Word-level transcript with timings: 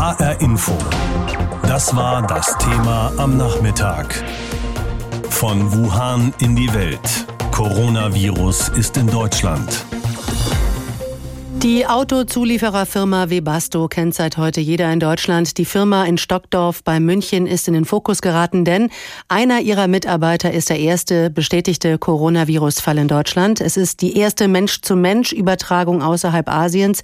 HR 0.00 0.40
Info. 0.40 0.72
Das 1.64 1.94
war 1.94 2.26
das 2.26 2.56
Thema 2.56 3.12
am 3.18 3.36
Nachmittag. 3.36 4.24
Von 5.28 5.70
Wuhan 5.74 6.32
in 6.38 6.56
die 6.56 6.72
Welt. 6.72 7.26
Coronavirus 7.50 8.70
ist 8.70 8.96
in 8.96 9.08
Deutschland. 9.08 9.84
Die 11.62 11.86
Autozuliefererfirma 11.86 13.28
Webasto 13.28 13.86
kennt 13.86 14.14
seit 14.14 14.38
heute 14.38 14.62
jeder 14.62 14.90
in 14.90 14.98
Deutschland. 14.98 15.58
Die 15.58 15.66
Firma 15.66 16.06
in 16.06 16.16
Stockdorf 16.16 16.82
bei 16.82 17.00
München 17.00 17.46
ist 17.46 17.68
in 17.68 17.74
den 17.74 17.84
Fokus 17.84 18.22
geraten, 18.22 18.64
denn 18.64 18.88
einer 19.28 19.60
ihrer 19.60 19.86
Mitarbeiter 19.86 20.50
ist 20.52 20.70
der 20.70 20.78
erste 20.78 21.28
bestätigte 21.28 21.98
Coronavirus-Fall 21.98 22.96
in 22.96 23.08
Deutschland. 23.08 23.60
Es 23.60 23.76
ist 23.76 24.00
die 24.00 24.16
erste 24.16 24.48
Mensch-zu-Mensch-Übertragung 24.48 26.02
außerhalb 26.02 26.48
Asiens. 26.48 27.02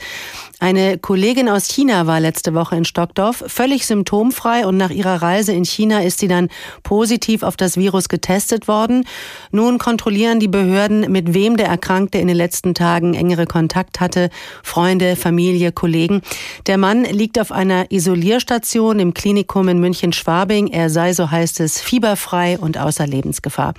Eine 0.58 0.96
Kollegin 0.96 1.50
aus 1.50 1.66
China 1.66 2.06
war 2.06 2.18
letzte 2.18 2.54
Woche 2.54 2.76
in 2.76 2.86
Stockdorf 2.86 3.44
völlig 3.46 3.86
symptomfrei 3.86 4.66
und 4.66 4.78
nach 4.78 4.88
ihrer 4.88 5.20
Reise 5.20 5.52
in 5.52 5.66
China 5.66 6.02
ist 6.02 6.18
sie 6.18 6.28
dann 6.28 6.48
positiv 6.82 7.42
auf 7.42 7.58
das 7.58 7.76
Virus 7.76 8.08
getestet 8.08 8.68
worden. 8.68 9.04
Nun 9.50 9.76
kontrollieren 9.76 10.40
die 10.40 10.48
Behörden, 10.48 11.12
mit 11.12 11.34
wem 11.34 11.58
der 11.58 11.66
Erkrankte 11.66 12.16
in 12.16 12.26
den 12.26 12.38
letzten 12.38 12.72
Tagen 12.72 13.12
engere 13.12 13.44
Kontakt 13.44 14.00
hatte. 14.00 14.30
Freunde, 14.62 15.16
Familie, 15.16 15.72
Kollegen. 15.72 16.22
Der 16.66 16.78
Mann 16.78 17.04
liegt 17.04 17.38
auf 17.38 17.52
einer 17.52 17.90
Isolierstation 17.90 18.98
im 18.98 19.14
Klinikum 19.14 19.68
in 19.68 19.78
München-Schwabing. 19.80 20.68
Er 20.68 20.90
sei, 20.90 21.12
so 21.12 21.30
heißt 21.30 21.60
es, 21.60 21.80
fieberfrei 21.80 22.58
und 22.58 22.78
außer 22.78 23.06
Lebensgefahr. 23.06 23.74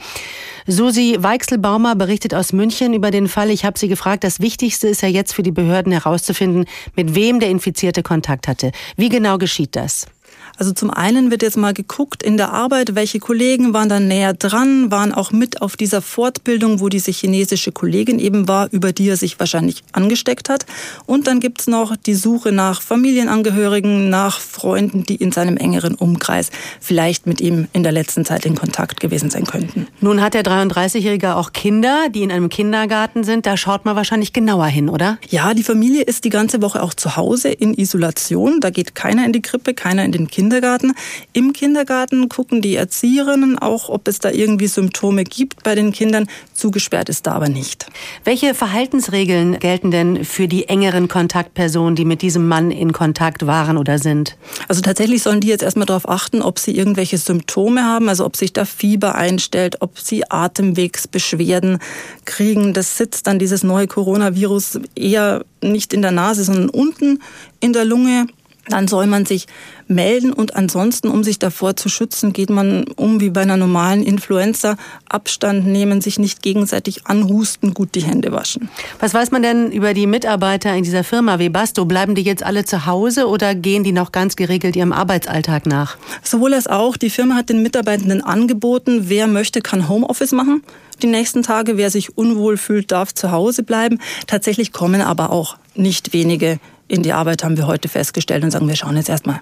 Susi 0.66 1.16
Weichselbaumer 1.20 1.95
berichtet 1.95 2.34
aus 2.34 2.52
München 2.52 2.94
über 2.94 3.11
den 3.11 3.27
Fall. 3.27 3.52
Ich 3.52 3.63
habe 3.63 3.80
sie 3.80 3.88
gefragt, 3.88 4.23
das 4.23 4.41
Wichtigste 4.41 4.88
ist 4.88 5.02
ja 5.02 5.08
jetzt 5.08 5.34
für 5.34 5.44
die 5.44 5.52
Behörden 5.52 5.91
herauszufinden, 5.91 6.66
mit 6.95 7.16
wem 7.16 7.39
der 7.39 7.49
Infizierte 7.49 8.03
Kontakt 8.03 8.47
hatte. 8.47 8.72
Wie 8.97 9.09
genau 9.09 9.38
geschieht 9.38 9.75
das? 9.75 10.08
Also 10.57 10.71
zum 10.73 10.89
einen 10.89 11.30
wird 11.30 11.44
jetzt 11.44 11.55
mal 11.55 11.73
geguckt 11.73 12.23
in 12.23 12.36
der 12.36 12.52
Arbeit, 12.52 12.95
welche 12.95 13.19
Kollegen 13.19 13.73
waren 13.73 13.89
da 13.89 14.00
näher 14.00 14.33
dran, 14.33 14.89
waren 14.89 15.13
auch 15.13 15.31
mit 15.31 15.61
auf 15.61 15.77
dieser 15.77 16.02
Fortbildung, 16.02 16.80
wo 16.80 16.89
diese 16.89 17.11
chinesische 17.11 17.72
Kollegin 17.72 18.17
eben 18.17 18.47
war, 18.47 18.67
über 18.72 18.91
die 18.91 19.08
er 19.08 19.17
sich 19.17 19.39
wahrscheinlich 19.39 19.83
angesteckt 19.91 20.50
hat. 20.50 20.66
Und 21.05 21.28
dann 21.28 21.39
gibt's 21.39 21.67
noch 21.67 21.95
die 21.95 22.16
Suche 22.16 22.52
nach 22.52 22.81
Familienangehörigen, 22.81 24.09
nach 24.09 24.39
Freunden, 24.58 25.03
die 25.03 25.16
in 25.16 25.31
seinem 25.31 25.58
engeren 25.58 25.95
Umkreis 25.95 26.50
vielleicht 26.80 27.27
mit 27.27 27.41
ihm 27.41 27.67
in 27.73 27.83
der 27.83 27.91
letzten 27.91 28.25
Zeit 28.25 28.45
in 28.45 28.55
Kontakt 28.55 29.00
gewesen 29.00 29.30
sein 29.30 29.45
könnten. 29.45 29.88
Nun 30.02 30.22
hat 30.22 30.33
der 30.33 30.44
33-Jährige 30.44 31.36
auch 31.36 31.53
Kinder, 31.53 32.08
die 32.09 32.23
in 32.23 32.31
einem 32.31 32.50
Kindergarten 32.50 33.23
sind. 33.23 33.45
Da 33.45 33.58
schaut 33.58 33.85
man 33.85 33.95
wahrscheinlich 33.95 34.33
genauer 34.33 34.67
hin, 34.67 34.89
oder? 34.89 35.17
Ja, 35.30 35.53
die 35.53 35.63
Familie 35.63 36.03
ist 36.03 36.23
die 36.23 36.30
ganze 36.30 36.61
Woche 36.61 36.81
auch 36.81 36.94
zu 36.94 37.16
Hause 37.16 37.50
in 37.50 37.73
Isolation. 37.73 38.59
Da 38.59 38.69
geht 38.69 38.95
keiner 38.95 39.25
in 39.25 39.33
die 39.33 39.41
Krippe, 39.41 39.73
keiner 39.73 40.03
in 40.03 40.11
den 40.11 40.28
Kindergarten. 40.28 40.47
Kindergarten. 40.47 40.94
Im 41.33 41.53
Kindergarten 41.53 42.30
gucken 42.30 42.61
die 42.61 42.75
Erzieherinnen 42.75 43.59
auch, 43.59 43.89
ob 43.89 44.08
es 44.08 44.19
da 44.19 44.31
irgendwie 44.31 44.67
Symptome 44.67 45.23
gibt 45.23 45.63
bei 45.63 45.75
den 45.75 45.91
Kindern. 45.91 46.28
Zugesperrt 46.53 47.09
ist 47.09 47.28
da 47.28 47.33
aber 47.33 47.50
nicht. 47.50 47.88
Welche 48.23 48.53
Verhaltensregeln 48.53 49.59
gelten 49.59 49.91
denn 49.91 50.25
für 50.25 50.47
die 50.47 50.67
engeren 50.67 51.08
Kontaktpersonen, 51.08 51.95
die 51.95 52.05
mit 52.05 52.22
diesem 52.22 52.47
Mann 52.47 52.72
in 52.72 52.91
Kontakt 52.94 53.45
waren 53.45 53.78
oder 53.78 54.00
sind? 54.00 54.38
Also 54.67 54.81
tatsächlich 54.81 55.23
sollen 55.23 55.42
die 55.42 55.48
jetzt 55.48 55.64
erstmal 55.64 55.86
darauf 55.86 56.08
achten, 56.08 56.42
ob 56.42 56.59
sie 56.59 56.76
irgendwelche 56.76 57.17
Symptome 57.17 57.84
haben, 57.84 58.09
also 58.09 58.26
ob 58.26 58.36
sich 58.36 58.53
da 58.53 58.66
Fieber 58.66 59.16
einstellt, 59.16 59.81
ob 59.81 60.00
sie 60.00 60.30
Atemwegsbeschwerden 60.30 61.80
kriegen. 62.26 62.73
Das 62.73 62.98
sitzt 62.98 63.28
dann 63.28 63.40
dieses 63.40 63.64
neue 63.64 63.88
Coronavirus 63.88 64.80
eher 64.95 65.45
nicht 65.62 65.94
in 65.94 66.02
der 66.02 66.12
Nase, 66.12 66.44
sondern 66.44 66.70
unten 66.70 67.22
in 67.59 67.73
der 67.73 67.86
Lunge 67.86 68.28
dann 68.69 68.87
soll 68.87 69.07
man 69.07 69.25
sich 69.25 69.47
melden 69.87 70.33
und 70.33 70.55
ansonsten, 70.55 71.09
um 71.09 71.23
sich 71.23 71.39
davor 71.39 71.75
zu 71.75 71.89
schützen, 71.89 72.33
geht 72.33 72.49
man 72.49 72.85
um 72.95 73.19
wie 73.21 73.29
bei 73.29 73.41
einer 73.41 73.57
normalen 73.57 74.03
Influenza, 74.03 74.77
Abstand 75.07 75.66
nehmen, 75.66 76.01
sich 76.01 76.19
nicht 76.19 76.41
gegenseitig 76.41 77.07
anhusten, 77.07 77.73
gut 77.73 77.95
die 77.95 78.03
Hände 78.03 78.31
waschen. 78.31 78.69
Was 79.00 79.13
weiß 79.13 79.31
man 79.31 79.44
denn 79.44 79.72
über 79.72 79.94
die 79.94 80.07
Mitarbeiter 80.07 80.75
in 80.75 80.83
dieser 80.83 81.03
Firma 81.03 81.39
Webasto? 81.39 81.85
Bleiben 81.85 82.16
die 82.16 82.23
jetzt 82.23 82.44
alle 82.44 82.66
zu 82.66 82.85
Hause 82.85 83.27
oder 83.27 83.56
gehen 83.56 83.83
die 83.83 83.91
noch 83.91 84.11
ganz 84.11 84.35
geregelt 84.35 84.75
ihrem 84.75 84.91
Arbeitsalltag 84.91 85.66
nach? 85.66 85.97
Sowohl 86.23 86.53
als 86.53 86.67
auch. 86.67 86.97
Die 86.97 87.09
Firma 87.09 87.35
hat 87.35 87.50
den 87.50 87.61
Mitarbeitenden 87.61 88.22
angeboten, 88.22 89.06
wer 89.07 89.27
möchte, 89.27 89.61
kann 89.61 89.88
Homeoffice 89.88 90.31
machen 90.31 90.63
die 91.01 91.07
nächsten 91.07 91.44
Tage. 91.44 91.77
Wer 91.77 91.91
sich 91.91 92.17
unwohl 92.17 92.57
fühlt, 92.57 92.91
darf 92.91 93.13
zu 93.13 93.31
Hause 93.31 93.63
bleiben. 93.63 94.00
Tatsächlich 94.25 94.72
kommen 94.72 95.01
aber 95.01 95.31
auch 95.31 95.57
nicht 95.75 96.13
wenige 96.13 96.59
in 96.88 97.03
die 97.03 97.14
Arbeit, 97.14 97.44
haben 97.44 97.58
wir 97.58 97.68
heute 97.68 97.90
festgestellt 97.90 98.44
und 98.44 98.52
sagen, 98.52 98.68
wir 98.68 98.75
schauen 98.75 98.96
jetzt 98.96 99.09
erstmal. 99.09 99.42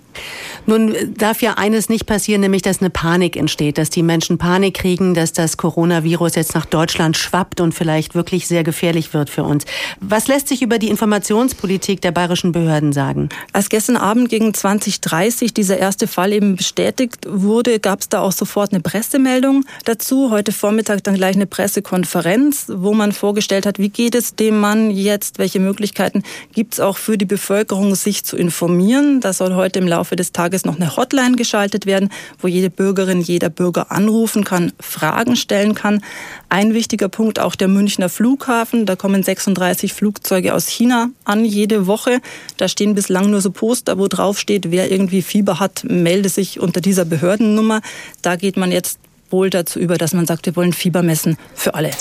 Nun 0.66 0.96
darf 1.16 1.42
ja 1.42 1.54
eines 1.54 1.90
nicht 1.90 2.06
passieren, 2.06 2.42
nämlich 2.42 2.64
dass 2.64 2.82
eine 2.82 2.90
Panik 2.90 3.36
entsteht, 3.36 3.78
dass 3.78 3.90
die 3.90 4.02
Menschen 4.02 4.38
Panik 4.38 4.76
kriegen, 4.76 5.14
dass 5.14 5.32
das 5.32 5.58
Coronavirus 5.58 6.36
jetzt 6.36 6.56
nach 6.56 6.66
Deutschland 6.66 7.18
schwappt 7.18 7.62
und 7.62 7.74
vielleicht 7.74 8.16
wirklich 8.16 8.48
sehr 8.48 8.64
gefährlich 8.64 9.14
wird 9.14 9.30
für 9.30 9.44
uns. 9.44 9.66
Was 10.00 10.28
lässt 10.28 10.48
sich 10.48 10.62
über 10.62 10.80
die 10.80 10.90
Informationspolitik 10.90 12.02
der 12.02 12.12
bayerischen 12.12 12.52
Behörden 12.52 12.94
sagen? 12.94 13.30
Als 13.54 13.70
gestern 13.70 13.98
Abend 13.98 14.30
gegen 14.30 14.54
2030 14.54 15.54
dieser 15.54 15.78
erste 15.78 16.08
Fall 16.08 16.34
eben 16.34 16.56
bestätigt 16.56 17.28
wurde, 17.28 17.80
gab 17.80 18.02
es 18.02 18.10
da 18.10 18.22
auch 18.22 18.32
sofort 18.32 18.74
eine 18.74 18.82
Pressemeldung 18.82 19.66
dazu. 19.86 20.32
Heute 20.32 20.52
Vormittag 20.52 21.04
dann 21.04 21.16
gleich 21.16 21.36
eine 21.36 21.46
Pressekonferenz, 21.46 22.72
wo 22.74 22.94
man 22.94 23.12
vorgestellt 23.12 23.68
hat, 23.68 23.78
wie 23.78 23.90
geht 23.90 24.16
es 24.16 24.36
dem 24.36 24.60
Mann 24.60 24.90
jetzt, 24.90 25.38
welche 25.38 25.60
Möglichkeiten 25.60 26.24
gibt 26.54 26.74
es 26.74 26.80
auch 26.80 26.98
für 26.98 27.18
die 27.18 27.26
Bevölkerung, 27.36 27.96
sich 27.96 28.24
zu 28.24 28.38
informieren. 28.38 29.20
Da 29.20 29.34
soll 29.34 29.56
heute 29.56 29.80
im 29.80 29.88
Laufe 29.88 30.16
des 30.16 30.32
Tages 30.32 30.64
noch 30.64 30.78
eine 30.78 30.96
Hotline 30.96 31.36
geschaltet 31.36 31.86
werden, 31.86 32.10
wo 32.40 32.48
jede 32.48 32.70
Bürgerin, 32.70 33.20
jeder 33.20 33.50
Bürger 33.50 33.92
anrufen 33.92 34.46
kann, 34.46 34.72
Fragen 34.80 35.36
stellen 35.36 35.76
kann. 35.76 36.02
Ein 36.48 36.74
wichtiger 36.74 37.10
Punkt 37.10 37.40
auch 37.40 37.56
der 37.56 37.68
Münchner 37.68 38.08
Flughafen. 38.08 38.86
Da 38.86 38.96
kommen 38.96 39.22
36 39.22 39.92
Flugzeuge 39.92 40.54
aus 40.54 40.70
China 40.70 41.10
an 41.26 41.44
jede 41.44 41.88
Woche. 41.88 42.22
Da 42.56 42.70
stehen 42.70 42.96
bislang 42.96 43.30
nur 43.30 43.42
so 43.42 43.52
Poster, 43.52 43.98
wo 43.98 44.08
drauf 44.08 44.40
steht, 44.40 44.72
wer 44.72 44.90
irgendwie 44.90 45.22
Fieber 45.22 45.60
hat, 45.60 45.84
melde 45.84 46.30
sich 46.30 46.62
unter 46.62 46.80
dieser 46.80 47.04
Behördennummer. 47.04 47.82
Da 48.22 48.38
geht 48.38 48.56
man 48.56 48.72
jetzt 48.72 48.98
wohl 49.30 49.50
dazu 49.50 49.78
über, 49.78 49.98
dass 49.98 50.14
man 50.14 50.26
sagt, 50.26 50.46
wir 50.46 50.56
wollen 50.56 50.72
Fieber 50.72 51.04
messen 51.04 51.38
für 51.54 51.74
alle. 51.74 51.92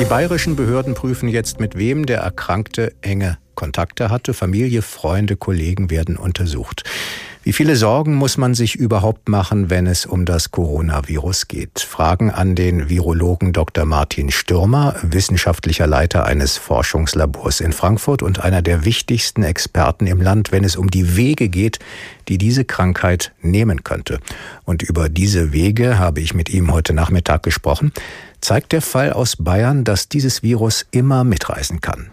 Die 0.00 0.04
bayerischen 0.06 0.56
Behörden 0.56 0.94
prüfen 0.94 1.28
jetzt, 1.28 1.60
mit 1.60 1.78
wem 1.78 2.04
der 2.04 2.18
Erkrankte 2.18 2.92
enge 3.00 3.38
Kontakte 3.54 4.10
hatte. 4.10 4.34
Familie, 4.34 4.82
Freunde, 4.82 5.36
Kollegen 5.36 5.88
werden 5.88 6.16
untersucht. 6.16 6.82
Wie 7.44 7.52
viele 7.52 7.76
Sorgen 7.76 8.14
muss 8.14 8.38
man 8.38 8.54
sich 8.54 8.74
überhaupt 8.74 9.28
machen, 9.28 9.68
wenn 9.68 9.86
es 9.86 10.06
um 10.06 10.24
das 10.24 10.50
Coronavirus 10.50 11.46
geht? 11.46 11.80
Fragen 11.80 12.30
an 12.30 12.54
den 12.54 12.88
Virologen 12.88 13.52
Dr. 13.52 13.84
Martin 13.84 14.30
Stürmer, 14.30 14.96
wissenschaftlicher 15.02 15.86
Leiter 15.86 16.24
eines 16.24 16.56
Forschungslabors 16.56 17.60
in 17.60 17.72
Frankfurt 17.72 18.22
und 18.22 18.40
einer 18.42 18.62
der 18.62 18.86
wichtigsten 18.86 19.42
Experten 19.42 20.06
im 20.06 20.22
Land, 20.22 20.52
wenn 20.52 20.64
es 20.64 20.74
um 20.74 20.90
die 20.90 21.18
Wege 21.18 21.50
geht, 21.50 21.80
die 22.28 22.38
diese 22.38 22.64
Krankheit 22.64 23.32
nehmen 23.42 23.84
könnte. 23.84 24.20
Und 24.64 24.82
über 24.82 25.10
diese 25.10 25.52
Wege 25.52 25.98
habe 25.98 26.22
ich 26.22 26.32
mit 26.32 26.48
ihm 26.48 26.72
heute 26.72 26.94
Nachmittag 26.94 27.42
gesprochen. 27.42 27.92
Zeigt 28.40 28.72
der 28.72 28.80
Fall 28.80 29.12
aus 29.12 29.36
Bayern, 29.36 29.84
dass 29.84 30.08
dieses 30.08 30.42
Virus 30.42 30.86
immer 30.92 31.24
mitreisen 31.24 31.82
kann? 31.82 32.10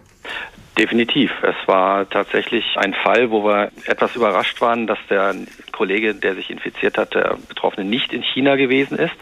Definitiv. 0.78 1.30
Es 1.42 1.56
war 1.66 2.08
tatsächlich 2.08 2.64
ein 2.76 2.94
Fall, 2.94 3.30
wo 3.30 3.44
wir 3.44 3.70
etwas 3.86 4.16
überrascht 4.16 4.60
waren, 4.62 4.86
dass 4.86 4.98
der 5.10 5.34
Kollege, 5.70 6.14
der 6.14 6.34
sich 6.34 6.50
infiziert 6.50 6.96
hat, 6.96 7.14
der 7.14 7.36
Betroffene 7.48 7.86
nicht 7.86 8.12
in 8.12 8.22
China 8.22 8.56
gewesen 8.56 8.98
ist. 8.98 9.14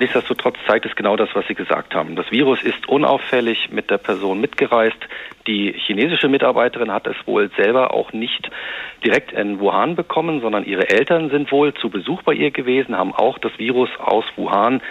Nichtsdestotrotz 0.00 0.56
zeigt 0.66 0.84
es 0.84 0.96
genau 0.96 1.14
das, 1.14 1.28
was 1.34 1.46
Sie 1.46 1.54
gesagt 1.54 1.94
haben. 1.94 2.16
Das 2.16 2.32
Virus 2.32 2.60
ist 2.64 2.88
unauffällig 2.88 3.70
mit 3.70 3.90
der 3.90 3.98
Person 3.98 4.40
mitgereist. 4.40 4.98
Die 5.46 5.72
chinesische 5.72 6.28
Mitarbeiterin 6.28 6.90
hat 6.90 7.06
es 7.06 7.16
wohl 7.26 7.50
selber 7.56 7.94
auch 7.94 8.12
nicht 8.12 8.50
direkt 9.04 9.30
in 9.30 9.60
Wuhan 9.60 9.94
bekommen, 9.94 10.40
sondern 10.40 10.64
ihre 10.64 10.88
Eltern 10.88 11.30
sind 11.30 11.52
wohl 11.52 11.74
zu 11.74 11.90
Besuch 11.90 12.22
bei 12.22 12.32
ihr 12.32 12.50
gewesen, 12.50 12.98
haben 12.98 13.14
auch 13.14 13.38
das 13.38 13.56
Virus 13.58 13.90
aus 13.98 14.24
Wuhan 14.34 14.82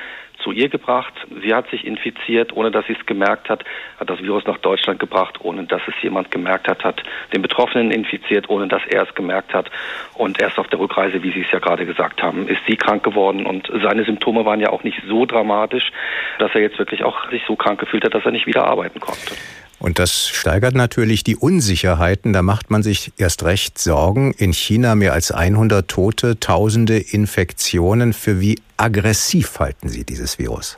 zu 0.43 0.51
ihr 0.51 0.69
gebracht. 0.69 1.13
Sie 1.41 1.53
hat 1.53 1.69
sich 1.69 1.85
infiziert, 1.85 2.55
ohne 2.55 2.71
dass 2.71 2.85
sie 2.87 2.93
es 2.99 3.05
gemerkt 3.05 3.49
hat, 3.49 3.63
hat 3.99 4.09
das 4.09 4.21
Virus 4.21 4.45
nach 4.45 4.57
Deutschland 4.57 4.99
gebracht, 4.99 5.39
ohne 5.41 5.63
dass 5.63 5.81
es 5.87 5.93
jemand 6.01 6.31
gemerkt 6.31 6.67
hat, 6.67 6.83
hat 6.83 7.03
den 7.33 7.41
Betroffenen 7.41 7.91
infiziert, 7.91 8.49
ohne 8.49 8.67
dass 8.67 8.81
er 8.87 9.03
es 9.03 9.15
gemerkt 9.15 9.53
hat. 9.53 9.71
Und 10.13 10.41
erst 10.41 10.59
auf 10.59 10.67
der 10.67 10.79
Rückreise, 10.79 11.23
wie 11.23 11.31
Sie 11.31 11.41
es 11.41 11.51
ja 11.51 11.59
gerade 11.59 11.85
gesagt 11.85 12.21
haben, 12.21 12.47
ist 12.47 12.61
sie 12.67 12.75
krank 12.75 13.03
geworden. 13.03 13.45
Und 13.45 13.71
seine 13.81 14.03
Symptome 14.03 14.45
waren 14.45 14.59
ja 14.59 14.69
auch 14.69 14.83
nicht 14.83 15.01
so 15.07 15.25
dramatisch, 15.25 15.91
dass 16.39 16.53
er 16.53 16.61
jetzt 16.61 16.79
wirklich 16.79 17.03
auch 17.03 17.29
sich 17.29 17.43
so 17.47 17.55
krank 17.55 17.79
gefühlt 17.79 18.03
hat, 18.03 18.13
dass 18.13 18.25
er 18.25 18.31
nicht 18.31 18.47
wieder 18.47 18.65
arbeiten 18.65 18.99
konnte. 18.99 19.35
Und 19.81 19.97
das 19.97 20.29
steigert 20.29 20.75
natürlich 20.75 21.23
die 21.23 21.35
Unsicherheiten. 21.35 22.33
Da 22.33 22.43
macht 22.43 22.69
man 22.69 22.83
sich 22.83 23.13
erst 23.17 23.43
recht 23.43 23.79
Sorgen. 23.79 24.31
In 24.33 24.53
China 24.53 24.93
mehr 24.93 25.13
als 25.13 25.31
100 25.31 25.87
Tote, 25.87 26.39
tausende 26.39 26.99
Infektionen. 26.99 28.13
Für 28.13 28.39
wie 28.39 28.59
aggressiv 28.77 29.59
halten 29.59 29.89
Sie 29.89 30.03
dieses 30.03 30.37
Virus? 30.37 30.77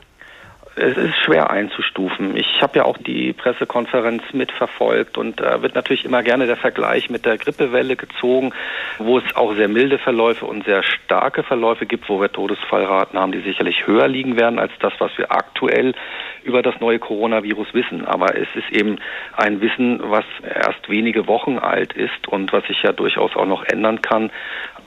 Es 0.76 0.96
ist 0.96 1.16
schwer 1.24 1.50
einzustufen. 1.50 2.36
Ich 2.36 2.60
habe 2.60 2.78
ja 2.78 2.84
auch 2.84 2.98
die 2.98 3.32
Pressekonferenz 3.32 4.22
mitverfolgt 4.32 5.16
und 5.16 5.40
da 5.40 5.62
wird 5.62 5.76
natürlich 5.76 6.04
immer 6.04 6.24
gerne 6.24 6.46
der 6.46 6.56
Vergleich 6.56 7.10
mit 7.10 7.24
der 7.24 7.38
Grippewelle 7.38 7.94
gezogen, 7.94 8.52
wo 8.98 9.18
es 9.18 9.36
auch 9.36 9.54
sehr 9.54 9.68
milde 9.68 9.98
Verläufe 9.98 10.46
und 10.46 10.64
sehr 10.64 10.82
starke 10.82 11.44
Verläufe 11.44 11.86
gibt, 11.86 12.08
wo 12.08 12.20
wir 12.20 12.32
Todesfallraten 12.32 13.18
haben, 13.18 13.30
die 13.30 13.42
sicherlich 13.42 13.86
höher 13.86 14.08
liegen 14.08 14.36
werden 14.36 14.58
als 14.58 14.72
das, 14.80 14.92
was 14.98 15.16
wir 15.16 15.30
aktuell 15.30 15.94
über 16.42 16.60
das 16.60 16.80
neue 16.80 16.98
Coronavirus 16.98 17.72
wissen. 17.72 18.04
Aber 18.04 18.36
es 18.36 18.48
ist 18.56 18.70
eben 18.72 18.98
ein 19.36 19.60
Wissen, 19.60 20.00
was 20.02 20.24
erst 20.42 20.88
wenige 20.88 21.28
Wochen 21.28 21.58
alt 21.58 21.92
ist 21.92 22.26
und 22.26 22.52
was 22.52 22.66
sich 22.66 22.82
ja 22.82 22.90
durchaus 22.90 23.36
auch 23.36 23.46
noch 23.46 23.64
ändern 23.64 24.02
kann 24.02 24.30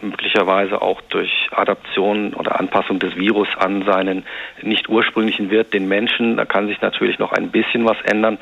möglicherweise 0.01 0.81
auch 0.81 1.01
durch 1.09 1.49
Adaption 1.51 2.33
oder 2.33 2.59
Anpassung 2.59 2.99
des 2.99 3.15
Virus 3.15 3.47
an 3.57 3.83
seinen 3.83 4.25
nicht 4.61 4.89
ursprünglichen 4.89 5.49
Wirt, 5.49 5.73
den 5.77 5.87
Menschen. 5.87 6.37
Da 6.37 6.45
kann 6.45 6.67
sich 6.67 6.79
natürlich 6.81 7.17
noch 7.17 7.31
ein 7.31 7.49
bisschen 7.49 7.85
was 7.85 7.97
ändern 8.03 8.37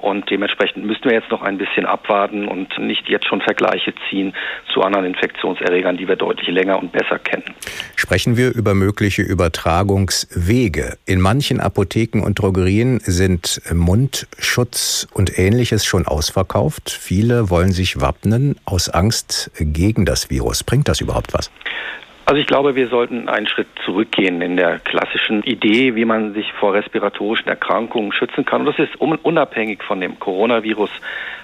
und 0.00 0.30
dementsprechend 0.30 0.84
müssen 0.86 1.04
wir 1.04 1.12
jetzt 1.12 1.30
noch 1.30 1.42
ein 1.42 1.58
bisschen 1.58 1.86
abwarten 1.86 2.48
und 2.48 2.78
nicht 2.78 3.08
jetzt 3.08 3.26
schon 3.26 3.40
Vergleiche 3.42 3.92
ziehen 4.08 4.34
zu 4.72 4.82
anderen 4.82 5.04
Infektionserregern, 5.04 5.96
die 5.98 6.08
wir 6.08 6.16
deutlich 6.16 6.48
länger 6.48 6.78
und 6.78 6.92
besser 6.92 7.18
kennen. 7.18 7.44
Sprechen 7.96 8.36
wir 8.36 8.54
über 8.54 8.74
mögliche 8.74 9.22
Übertragungswege. 9.22 10.96
In 11.06 11.20
manchen 11.20 11.60
Apotheken 11.60 12.22
und 12.22 12.38
Drogerien 12.38 13.00
sind 13.00 13.60
Mundschutz 13.72 15.06
und 15.12 15.38
ähnliches 15.38 15.84
schon 15.84 16.06
ausverkauft. 16.06 16.90
Viele 16.90 17.50
wollen 17.50 17.72
sich 17.72 18.00
wappnen 18.00 18.56
aus 18.64 18.88
Angst 18.88 19.50
gegen 19.58 20.06
das 20.06 20.30
Virus. 20.30 20.64
Bringt 20.64 20.88
das 20.88 20.94
das 20.94 21.00
überhaupt 21.00 21.34
was? 21.34 21.50
Also 22.26 22.40
ich 22.40 22.46
glaube, 22.46 22.74
wir 22.74 22.88
sollten 22.88 23.28
einen 23.28 23.46
Schritt 23.46 23.66
zurückgehen 23.84 24.40
in 24.40 24.56
der 24.56 24.78
klassischen 24.78 25.42
Idee, 25.42 25.94
wie 25.94 26.06
man 26.06 26.32
sich 26.32 26.50
vor 26.54 26.72
respiratorischen 26.72 27.48
Erkrankungen 27.48 28.12
schützen 28.12 28.46
kann. 28.46 28.62
Und 28.62 28.66
das 28.66 28.78
ist 28.78 28.96
unabhängig 28.96 29.82
von 29.82 30.00
dem 30.00 30.18
Coronavirus. 30.18 30.88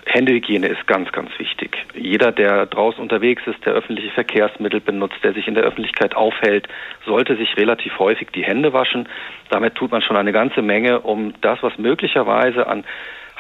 Händehygiene 0.06 0.69
ist 0.69 0.87
ganz, 0.87 1.12
ganz 1.12 1.31
wichtig. 1.38 1.77
Jeder, 1.94 2.32
der 2.32 2.65
draußen 2.65 3.00
unterwegs 3.00 3.43
ist, 3.47 3.65
der 3.67 3.75
öffentliche 3.75 4.11
Verkehrsmittel 4.12 4.81
benutzt, 4.81 5.23
der 5.23 5.35
sich 5.35 5.47
in 5.47 5.55
der 5.55 5.65
Öffentlichkeit 5.65 6.17
aufhält, 6.17 6.67
sollte 7.05 7.37
sich 7.37 7.59
relativ 7.59 7.99
häufig 7.99 8.29
die 8.35 8.44
Hände 8.44 8.73
waschen. 8.73 9.06
Damit 9.50 9.75
tut 9.75 9.91
man 9.91 10.00
schon 10.00 10.17
eine 10.17 10.32
ganze 10.32 10.62
Menge, 10.62 11.00
um 11.00 11.35
das, 11.43 11.62
was 11.62 11.77
möglicherweise 11.77 12.67
an 12.67 12.85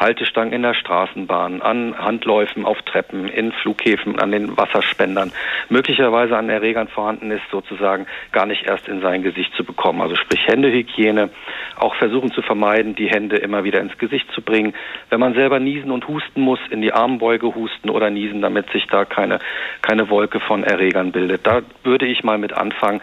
Haltestangen 0.00 0.52
in 0.54 0.62
der 0.62 0.74
Straßenbahn, 0.74 1.60
an 1.60 1.96
Handläufen 1.96 2.64
auf 2.64 2.80
Treppen, 2.82 3.28
in 3.28 3.52
Flughäfen, 3.52 4.18
an 4.18 4.32
den 4.32 4.56
Wasserspendern, 4.56 5.30
möglicherweise 5.68 6.36
an 6.36 6.48
Erregern 6.48 6.88
vorhanden 6.88 7.30
ist, 7.30 7.42
sozusagen 7.50 8.06
gar 8.32 8.46
nicht 8.46 8.66
erst 8.66 8.88
in 8.88 9.02
sein 9.02 9.22
Gesicht 9.22 9.54
zu 9.54 9.64
bekommen. 9.64 10.00
Also 10.00 10.16
sprich 10.16 10.46
Händehygiene, 10.46 11.28
auch 11.76 11.94
versuchen 11.94 12.32
zu 12.32 12.42
vermeiden, 12.42 12.94
die 12.94 13.08
Hände 13.08 13.36
immer 13.36 13.64
wieder 13.64 13.80
ins 13.80 13.96
Gesicht 13.98 14.30
zu 14.32 14.40
bringen. 14.42 14.74
Wenn 15.10 15.20
man 15.20 15.34
selber 15.34 15.60
niesen 15.60 15.90
und 15.90 16.08
husten 16.08 16.40
muss, 16.40 16.60
in 16.70 16.80
die 16.80 16.92
Armbeuge 16.92 17.54
husten 17.54 17.90
oder 17.90 18.10
niesen, 18.10 18.40
damit 18.40 18.70
sich 18.70 18.86
da 18.86 19.04
keine, 19.04 19.38
keine 19.82 20.08
Wolke 20.08 20.40
von 20.40 20.64
Erregern 20.64 21.12
bildet. 21.12 21.46
Da 21.46 21.60
würde 21.84 22.06
ich 22.06 22.24
mal 22.24 22.38
mit 22.38 22.54
anfangen, 22.54 23.02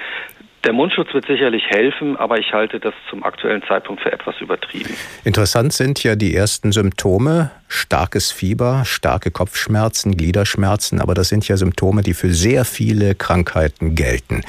der 0.68 0.74
Mundschutz 0.74 1.14
wird 1.14 1.26
sicherlich 1.26 1.64
helfen, 1.70 2.18
aber 2.18 2.40
ich 2.40 2.52
halte 2.52 2.82
das 2.82 2.94
zum 3.10 3.24
aktuellen 3.24 3.64
Zeitpunkt 3.64 4.02
für 4.02 4.12
etwas 4.12 4.36
übertrieben. 4.42 4.94
Interessant 5.24 5.72
sind 5.72 6.04
ja 6.04 6.18
die 6.18 6.36
ersten 6.36 6.74
Symptome. 6.74 7.52
Starkes 7.70 8.34
Fieber, 8.34 8.84
starke 8.84 9.32
Kopfschmerzen, 9.32 10.18
Gliederschmerzen, 10.18 11.00
aber 11.00 11.14
das 11.14 11.30
sind 11.30 11.48
ja 11.48 11.56
Symptome, 11.56 12.02
die 12.02 12.14
für 12.14 12.34
sehr 12.34 12.66
viele 12.66 13.16
Krankheiten 13.16 13.96
gelten. 13.96 14.44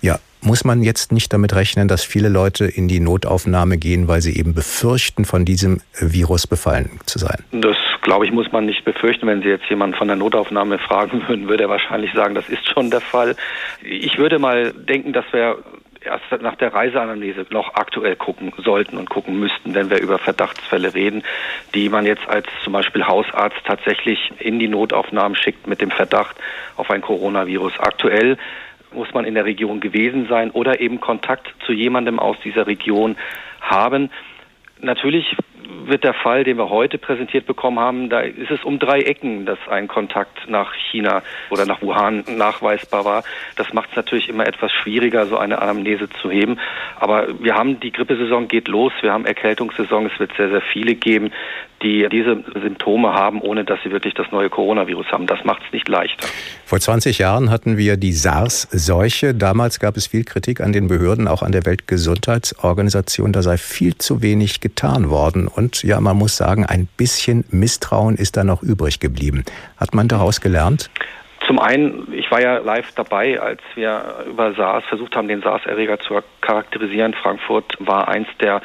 Ja, 0.00 0.18
muss 0.42 0.64
man 0.64 0.82
jetzt 0.82 1.12
nicht 1.12 1.32
damit 1.32 1.54
rechnen, 1.54 1.88
dass 1.88 2.04
viele 2.04 2.28
Leute 2.28 2.64
in 2.64 2.88
die 2.88 3.00
Notaufnahme 3.00 3.78
gehen, 3.78 4.08
weil 4.08 4.20
sie 4.20 4.36
eben 4.36 4.54
befürchten, 4.54 5.24
von 5.24 5.44
diesem 5.44 5.80
Virus 5.98 6.46
befallen 6.46 7.00
zu 7.06 7.18
sein? 7.18 7.44
Das, 7.52 7.76
glaube 8.02 8.24
ich, 8.24 8.32
muss 8.32 8.50
man 8.52 8.66
nicht 8.66 8.84
befürchten. 8.84 9.26
Wenn 9.26 9.42
Sie 9.42 9.48
jetzt 9.48 9.68
jemanden 9.68 9.96
von 9.96 10.08
der 10.08 10.16
Notaufnahme 10.16 10.78
fragen 10.88 11.22
würden, 11.28 11.48
würde 11.48 11.64
er 11.64 11.68
wahrscheinlich 11.68 12.12
sagen, 12.12 12.34
das 12.34 12.48
ist 12.48 12.68
schon 12.68 12.90
der 12.90 13.00
Fall. 13.00 13.36
Ich 13.82 14.18
würde 14.18 14.38
mal 14.38 14.72
denken, 14.72 15.12
dass 15.12 15.24
wir 15.32 15.58
erst 16.02 16.42
nach 16.42 16.56
der 16.56 16.72
Reiseanalyse 16.72 17.46
noch 17.50 17.74
aktuell 17.74 18.16
gucken 18.16 18.52
sollten 18.56 18.96
und 18.96 19.10
gucken 19.10 19.38
müssten, 19.38 19.74
wenn 19.74 19.90
wir 19.90 20.00
über 20.00 20.18
Verdachtsfälle 20.18 20.94
reden, 20.94 21.22
die 21.74 21.88
man 21.88 22.06
jetzt 22.06 22.26
als 22.28 22.46
zum 22.64 22.72
Beispiel 22.72 23.06
Hausarzt 23.06 23.58
tatsächlich 23.64 24.32
in 24.38 24.58
die 24.58 24.68
Notaufnahmen 24.68 25.36
schickt 25.36 25.66
mit 25.66 25.80
dem 25.80 25.90
Verdacht 25.90 26.36
auf 26.76 26.90
ein 26.90 27.02
Coronavirus. 27.02 27.74
Aktuell 27.78 28.38
muss 28.92 29.12
man 29.14 29.24
in 29.24 29.34
der 29.34 29.44
Region 29.44 29.80
gewesen 29.80 30.26
sein 30.28 30.50
oder 30.50 30.80
eben 30.80 31.00
Kontakt 31.00 31.48
zu 31.66 31.72
jemandem 31.72 32.18
aus 32.18 32.36
dieser 32.44 32.66
Region 32.66 33.16
haben. 33.60 34.10
Natürlich 34.80 35.36
wird 35.86 36.04
der 36.04 36.14
Fall, 36.14 36.44
den 36.44 36.56
wir 36.56 36.70
heute 36.70 36.98
präsentiert 36.98 37.46
bekommen 37.46 37.78
haben, 37.78 38.08
da 38.08 38.20
ist 38.20 38.50
es 38.50 38.64
um 38.64 38.78
drei 38.78 39.00
Ecken, 39.00 39.46
dass 39.46 39.58
ein 39.68 39.88
Kontakt 39.88 40.48
nach 40.48 40.74
China 40.74 41.22
oder 41.50 41.66
nach 41.66 41.82
Wuhan 41.82 42.24
nachweisbar 42.36 43.04
war. 43.04 43.24
Das 43.56 43.72
macht 43.72 43.90
es 43.90 43.96
natürlich 43.96 44.28
immer 44.28 44.46
etwas 44.46 44.72
schwieriger, 44.72 45.26
so 45.26 45.38
eine 45.38 45.60
Anamnese 45.60 46.08
zu 46.08 46.30
heben. 46.30 46.58
Aber 46.98 47.28
wir 47.40 47.54
haben 47.54 47.80
die 47.80 47.92
Grippesaison 47.92 48.48
geht 48.48 48.68
los, 48.68 48.92
wir 49.00 49.12
haben 49.12 49.26
Erkältungssaison, 49.26 50.06
es 50.06 50.18
wird 50.18 50.32
sehr, 50.36 50.50
sehr 50.50 50.62
viele 50.62 50.94
geben, 50.94 51.30
die 51.82 52.06
diese 52.10 52.42
Symptome 52.60 53.12
haben, 53.12 53.40
ohne 53.40 53.64
dass 53.64 53.78
sie 53.82 53.90
wirklich 53.90 54.14
das 54.14 54.26
neue 54.30 54.50
Coronavirus 54.50 55.06
haben. 55.12 55.26
Das 55.26 55.44
macht 55.44 55.62
es 55.66 55.72
nicht 55.72 55.88
leichter. 55.88 56.26
Vor 56.64 56.78
20 56.78 57.18
Jahren 57.18 57.50
hatten 57.50 57.76
wir 57.76 57.96
die 57.96 58.12
SARS-Seuche. 58.12 59.34
Damals 59.34 59.80
gab 59.80 59.96
es 59.96 60.06
viel 60.06 60.24
Kritik 60.24 60.60
an 60.60 60.72
den 60.72 60.88
Behörden, 60.88 61.26
auch 61.26 61.42
an 61.42 61.52
der 61.52 61.64
Weltgesundheitsorganisation. 61.64 63.32
Da 63.32 63.42
sei 63.42 63.56
viel 63.56 63.96
zu 63.96 64.22
wenig 64.22 64.60
getan 64.60 65.10
worden. 65.10 65.48
Und 65.48 65.82
ja, 65.82 66.00
man 66.00 66.16
muss 66.16 66.36
sagen, 66.36 66.66
ein 66.66 66.86
bisschen 66.96 67.44
Misstrauen 67.50 68.16
ist 68.16 68.36
da 68.36 68.44
noch 68.44 68.62
übrig 68.62 69.00
geblieben. 69.00 69.44
Hat 69.76 69.94
man 69.94 70.08
daraus 70.08 70.40
gelernt? 70.40 70.90
Zum 71.50 71.58
einen, 71.58 72.12
ich 72.12 72.30
war 72.30 72.40
ja 72.40 72.58
live 72.58 72.92
dabei, 72.94 73.40
als 73.40 73.60
wir 73.74 74.24
über 74.28 74.54
SARS 74.54 74.84
versucht 74.84 75.16
haben, 75.16 75.26
den 75.26 75.42
SARS-Erreger 75.42 75.98
zu 75.98 76.20
charakterisieren. 76.40 77.12
Frankfurt 77.12 77.74
war 77.80 78.06
eins 78.06 78.28
der 78.40 78.62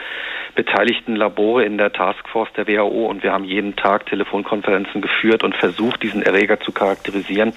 beteiligten 0.53 1.15
Labore 1.15 1.65
in 1.65 1.79
der 1.79 1.91
Taskforce 1.91 2.53
der 2.53 2.67
WHO 2.67 3.07
und 3.07 3.23
wir 3.23 3.33
haben 3.33 3.43
jeden 3.43 3.75
Tag 3.75 4.05
Telefonkonferenzen 4.05 5.01
geführt 5.01 5.43
und 5.43 5.55
versucht, 5.55 6.03
diesen 6.03 6.21
Erreger 6.21 6.59
zu 6.59 6.71
charakterisieren. 6.71 7.53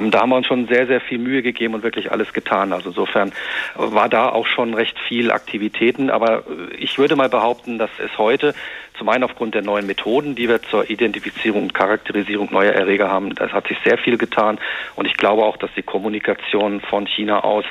Da 0.00 0.22
haben 0.22 0.30
wir 0.30 0.36
uns 0.36 0.46
schon 0.46 0.66
sehr, 0.68 0.86
sehr 0.86 1.02
viel 1.02 1.18
Mühe 1.18 1.42
gegeben 1.42 1.74
und 1.74 1.82
wirklich 1.82 2.10
alles 2.10 2.32
getan. 2.32 2.72
Also 2.72 2.88
insofern 2.88 3.32
war 3.74 4.08
da 4.08 4.30
auch 4.30 4.46
schon 4.46 4.72
recht 4.72 4.98
viel 5.00 5.32
Aktivitäten. 5.32 6.08
Aber 6.08 6.44
ich 6.78 6.96
würde 6.96 7.14
mal 7.14 7.28
behaupten, 7.28 7.76
dass 7.76 7.90
es 8.02 8.16
heute 8.16 8.54
zum 8.98 9.08
einen 9.08 9.24
aufgrund 9.24 9.54
der 9.54 9.62
neuen 9.62 9.86
Methoden, 9.86 10.34
die 10.34 10.48
wir 10.48 10.62
zur 10.62 10.88
Identifizierung 10.90 11.64
und 11.64 11.74
Charakterisierung 11.74 12.52
neuer 12.52 12.72
Erreger 12.72 13.10
haben, 13.10 13.34
das 13.34 13.52
hat 13.52 13.68
sich 13.68 13.78
sehr 13.84 13.98
viel 13.98 14.18
getan. 14.18 14.58
Und 14.96 15.06
ich 15.06 15.16
glaube 15.16 15.44
auch, 15.44 15.56
dass 15.56 15.70
die 15.76 15.82
Kommunikation 15.82 16.80
von 16.80 17.06
China 17.06 17.44
aus 17.44 17.64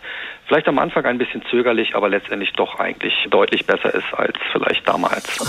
vielleicht 0.51 0.67
am 0.67 0.79
Anfang 0.79 1.05
ein 1.05 1.17
bisschen 1.17 1.41
zögerlich, 1.49 1.95
aber 1.95 2.09
letztendlich 2.09 2.51
doch 2.51 2.77
eigentlich 2.77 3.13
deutlich 3.29 3.65
besser 3.65 3.93
ist 3.95 4.13
als 4.13 4.35
vielleicht 4.51 4.85
damals. 4.85 5.39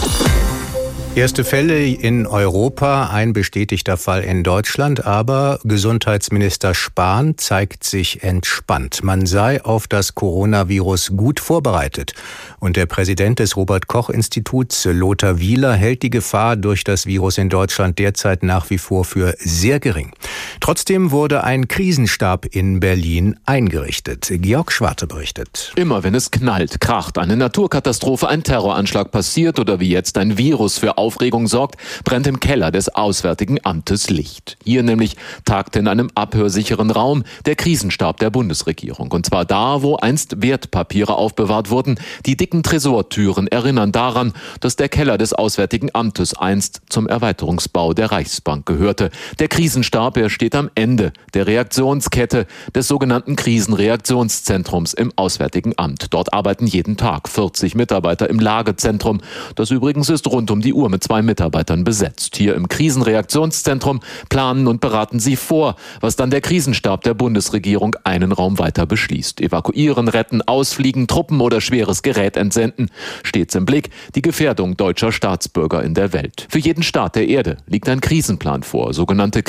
Erste 1.16 1.44
Fälle 1.44 1.84
in 1.84 2.26
Europa, 2.26 3.10
ein 3.12 3.32
bestätigter 3.32 3.96
Fall 3.96 4.22
in 4.22 4.44
Deutschland, 4.44 5.04
aber 5.04 5.58
Gesundheitsminister 5.64 6.72
Spahn 6.74 7.36
zeigt 7.36 7.82
sich 7.84 8.22
entspannt. 8.22 9.02
Man 9.02 9.26
sei 9.26 9.62
auf 9.62 9.88
das 9.88 10.14
Coronavirus 10.14 11.16
gut 11.16 11.40
vorbereitet. 11.40 12.14
Und 12.60 12.76
der 12.76 12.86
Präsident 12.86 13.40
des 13.40 13.56
Robert 13.56 13.88
Koch 13.88 14.08
Instituts, 14.08 14.84
Lothar 14.84 15.40
Wieler, 15.40 15.74
hält 15.74 16.02
die 16.02 16.10
Gefahr 16.10 16.56
durch 16.56 16.84
das 16.84 17.06
Virus 17.06 17.36
in 17.38 17.48
Deutschland 17.48 17.98
derzeit 17.98 18.42
nach 18.42 18.70
wie 18.70 18.78
vor 18.78 19.04
für 19.04 19.34
sehr 19.38 19.80
gering. 19.80 20.12
Trotzdem 20.62 21.10
wurde 21.10 21.42
ein 21.42 21.66
Krisenstab 21.66 22.46
in 22.46 22.78
Berlin 22.78 23.34
eingerichtet. 23.46 24.28
Georg 24.30 24.70
Schwarte 24.70 25.08
berichtet. 25.08 25.72
Immer 25.74 26.04
wenn 26.04 26.14
es 26.14 26.30
knallt, 26.30 26.80
kracht, 26.80 27.18
eine 27.18 27.36
Naturkatastrophe, 27.36 28.28
ein 28.28 28.44
Terroranschlag 28.44 29.10
passiert 29.10 29.58
oder 29.58 29.80
wie 29.80 29.90
jetzt 29.90 30.16
ein 30.18 30.38
Virus 30.38 30.78
für 30.78 30.98
Aufregung 30.98 31.48
sorgt, 31.48 31.78
brennt 32.04 32.28
im 32.28 32.38
Keller 32.38 32.70
des 32.70 32.90
Auswärtigen 32.90 33.58
Amtes 33.64 34.08
Licht. 34.08 34.56
Hier 34.62 34.84
nämlich 34.84 35.16
tagte 35.44 35.80
in 35.80 35.88
einem 35.88 36.10
abhörsicheren 36.14 36.92
Raum 36.92 37.24
der 37.44 37.56
Krisenstab 37.56 38.20
der 38.20 38.30
Bundesregierung. 38.30 39.10
Und 39.10 39.26
zwar 39.26 39.44
da, 39.44 39.82
wo 39.82 39.96
einst 39.96 40.42
Wertpapiere 40.42 41.16
aufbewahrt 41.16 41.70
wurden. 41.70 41.98
Die 42.24 42.36
dicken 42.36 42.62
Tresortüren 42.62 43.48
erinnern 43.48 43.90
daran, 43.90 44.32
dass 44.60 44.76
der 44.76 44.88
Keller 44.88 45.18
des 45.18 45.32
Auswärtigen 45.32 45.90
Amtes 45.92 46.34
einst 46.34 46.82
zum 46.88 47.08
Erweiterungsbau 47.08 47.94
der 47.94 48.12
Reichsbank 48.12 48.64
gehörte. 48.64 49.10
Der 49.40 49.48
Krisenstab, 49.48 50.16
er 50.16 50.30
steht 50.30 50.51
steht 50.52 50.58
am 50.58 50.70
Ende 50.74 51.12
der 51.32 51.46
Reaktionskette 51.46 52.46
des 52.74 52.86
sogenannten 52.86 53.36
Krisenreaktionszentrums 53.36 54.92
im 54.92 55.10
Auswärtigen 55.16 55.72
Amt. 55.78 56.12
Dort 56.12 56.34
arbeiten 56.34 56.66
jeden 56.66 56.98
Tag 56.98 57.28
40 57.28 57.74
Mitarbeiter 57.74 58.28
im 58.28 58.38
Lagezentrum. 58.38 59.20
Das 59.54 59.70
übrigens 59.70 60.10
ist 60.10 60.26
rund 60.26 60.50
um 60.50 60.60
die 60.60 60.74
Uhr 60.74 60.90
mit 60.90 61.02
zwei 61.02 61.22
Mitarbeitern 61.22 61.84
besetzt. 61.84 62.36
Hier 62.36 62.54
im 62.54 62.68
Krisenreaktionszentrum 62.68 64.00
planen 64.28 64.66
und 64.66 64.82
beraten 64.82 65.20
sie 65.20 65.36
vor, 65.36 65.76
was 66.00 66.16
dann 66.16 66.30
der 66.30 66.42
Krisenstab 66.42 67.02
der 67.02 67.14
Bundesregierung 67.14 67.96
einen 68.04 68.32
Raum 68.32 68.58
weiter 68.58 68.84
beschließt. 68.84 69.40
Evakuieren, 69.40 70.08
retten, 70.08 70.42
ausfliegen, 70.42 71.06
Truppen 71.06 71.40
oder 71.40 71.62
schweres 71.62 72.02
Gerät 72.02 72.36
entsenden. 72.36 72.90
Stets 73.22 73.54
im 73.54 73.64
Blick 73.64 73.88
die 74.14 74.22
Gefährdung 74.22 74.76
deutscher 74.76 75.12
Staatsbürger 75.12 75.82
in 75.82 75.94
der 75.94 76.12
Welt. 76.12 76.46
Für 76.50 76.58
jeden 76.58 76.82
Staat 76.82 77.16
der 77.16 77.28
Erde 77.28 77.56
liegt 77.66 77.88
ein 77.88 78.02
Krisenplan 78.02 78.62
vor. 78.62 78.92
Sogenannte 78.92 79.42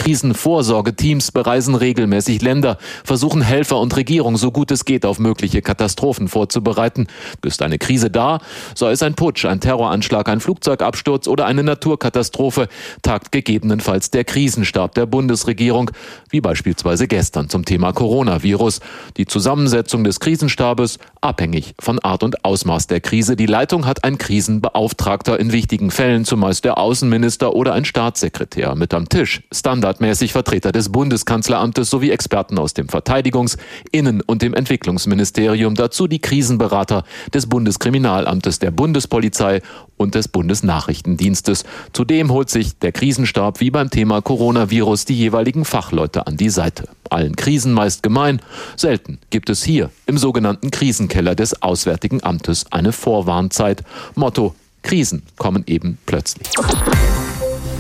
Krisenvorsorgeteams 0.94 1.32
bereisen 1.32 1.76
regelmäßig 1.76 2.42
Länder, 2.42 2.78
versuchen 3.04 3.42
Helfer 3.42 3.80
und 3.80 3.96
Regierung 3.96 4.38
so 4.38 4.52
gut 4.52 4.72
es 4.72 4.86
geht 4.86 5.06
auf 5.06 5.20
mögliche 5.20 5.62
Katastrophen 5.62 6.28
vorzubereiten. 6.28 7.08
Ist 7.44 7.62
eine 7.62 7.78
Krise 7.78 8.10
da, 8.10 8.40
sei 8.76 8.92
es 8.92 9.04
ein 9.04 9.16
Putsch, 9.16 9.46
ein 9.46 9.60
Terroranschlag, 9.60 10.30
ein 10.30 10.40
Flugzeugabsturz 10.40 11.28
oder 11.28 11.46
eine 11.46 11.64
Naturkatastrophe, 11.64 12.68
tagt 13.02 13.32
gegebenenfalls 13.32 14.12
der 14.12 14.24
Krisenstab 14.24 14.96
der 14.96 15.06
Bundesregierung, 15.06 15.92
wie 16.30 16.42
beispielsweise 16.42 17.08
gestern 17.08 17.50
zum 17.50 17.66
Thema 17.66 17.92
Coronavirus. 17.92 18.80
Die 19.18 19.26
Zusammensetzung 19.26 20.04
des 20.04 20.20
Krisenstabes 20.20 21.00
abhängig 21.22 21.76
von 21.80 22.00
Art 22.00 22.24
und 22.24 22.46
Ausmaß 22.46 22.88
der 22.88 23.02
Krise. 23.02 23.36
Die 23.36 23.46
Leitung 23.46 23.86
hat 23.86 24.04
ein 24.04 24.18
Krisenbeauftragter 24.18 25.40
in 25.40 25.52
wichtigen 25.52 25.92
Fällen, 25.92 26.26
zumeist 26.26 26.66
der 26.66 26.78
Außenminister 26.78 27.54
oder 27.54 27.74
ein 27.74 27.86
Staatssekretär. 27.86 28.76
Mit 28.76 28.94
am 28.94 29.10
Tisch 29.10 29.44
standardmäßig 29.52 30.34
Vertreter 30.34 30.72
des 30.72 30.83
Bundeskanzleramtes 30.90 31.90
sowie 31.90 32.12
Experten 32.12 32.58
aus 32.58 32.74
dem 32.74 32.88
Verteidigungs-, 32.88 33.58
Innen- 33.92 34.22
und 34.22 34.42
dem 34.42 34.54
Entwicklungsministerium. 34.54 35.76
Dazu 35.76 36.08
die 36.08 36.20
Krisenberater 36.20 37.04
des 37.34 37.48
Bundeskriminalamtes, 37.48 38.60
der 38.60 38.72
Bundespolizei 38.72 39.62
und 39.98 40.16
des 40.16 40.28
Bundesnachrichtendienstes. 40.28 41.64
Zudem 41.94 42.32
holt 42.32 42.50
sich 42.50 42.78
der 42.80 42.92
Krisenstab 42.92 43.60
wie 43.60 43.72
beim 43.72 43.90
Thema 43.90 44.22
Coronavirus 44.22 45.06
die 45.06 45.16
jeweiligen 45.16 45.66
Fachleute 45.66 46.28
an 46.28 46.38
die 46.38 46.50
Seite. 46.50 46.90
Allen 47.10 47.36
Krisen 47.36 47.74
meist 47.74 48.04
gemein. 48.04 48.42
Selten 48.76 49.20
gibt 49.30 49.50
es 49.50 49.64
hier 49.64 49.90
im 50.06 50.18
sogenannten 50.18 50.72
Krisenkeller 50.72 51.36
des 51.36 51.62
Auswärtigen 51.62 52.24
Amtes 52.24 52.66
eine 52.72 52.92
Vorwarnzeit. 52.92 53.84
Motto 54.16 54.56
Krisen 54.82 55.24
kommen 55.38 55.64
eben 55.66 55.98
plötzlich. 56.06 56.48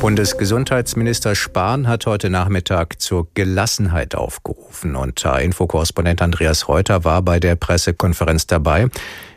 Bundesgesundheitsminister 0.03 1.33
Spahn 1.33 1.88
hat 1.88 2.05
heute 2.07 2.29
Nachmittag 2.29 3.00
zur 3.00 3.29
Gelassenheit 3.36 4.15
aufgerufen 4.15 4.98
und 4.98 5.24
Infokorrespondent 5.24 6.22
Andreas 6.22 6.67
Reuter 6.67 7.05
war 7.05 7.22
bei 7.22 7.39
der 7.39 7.55
Pressekonferenz 7.55 8.45
dabei. 8.45 8.89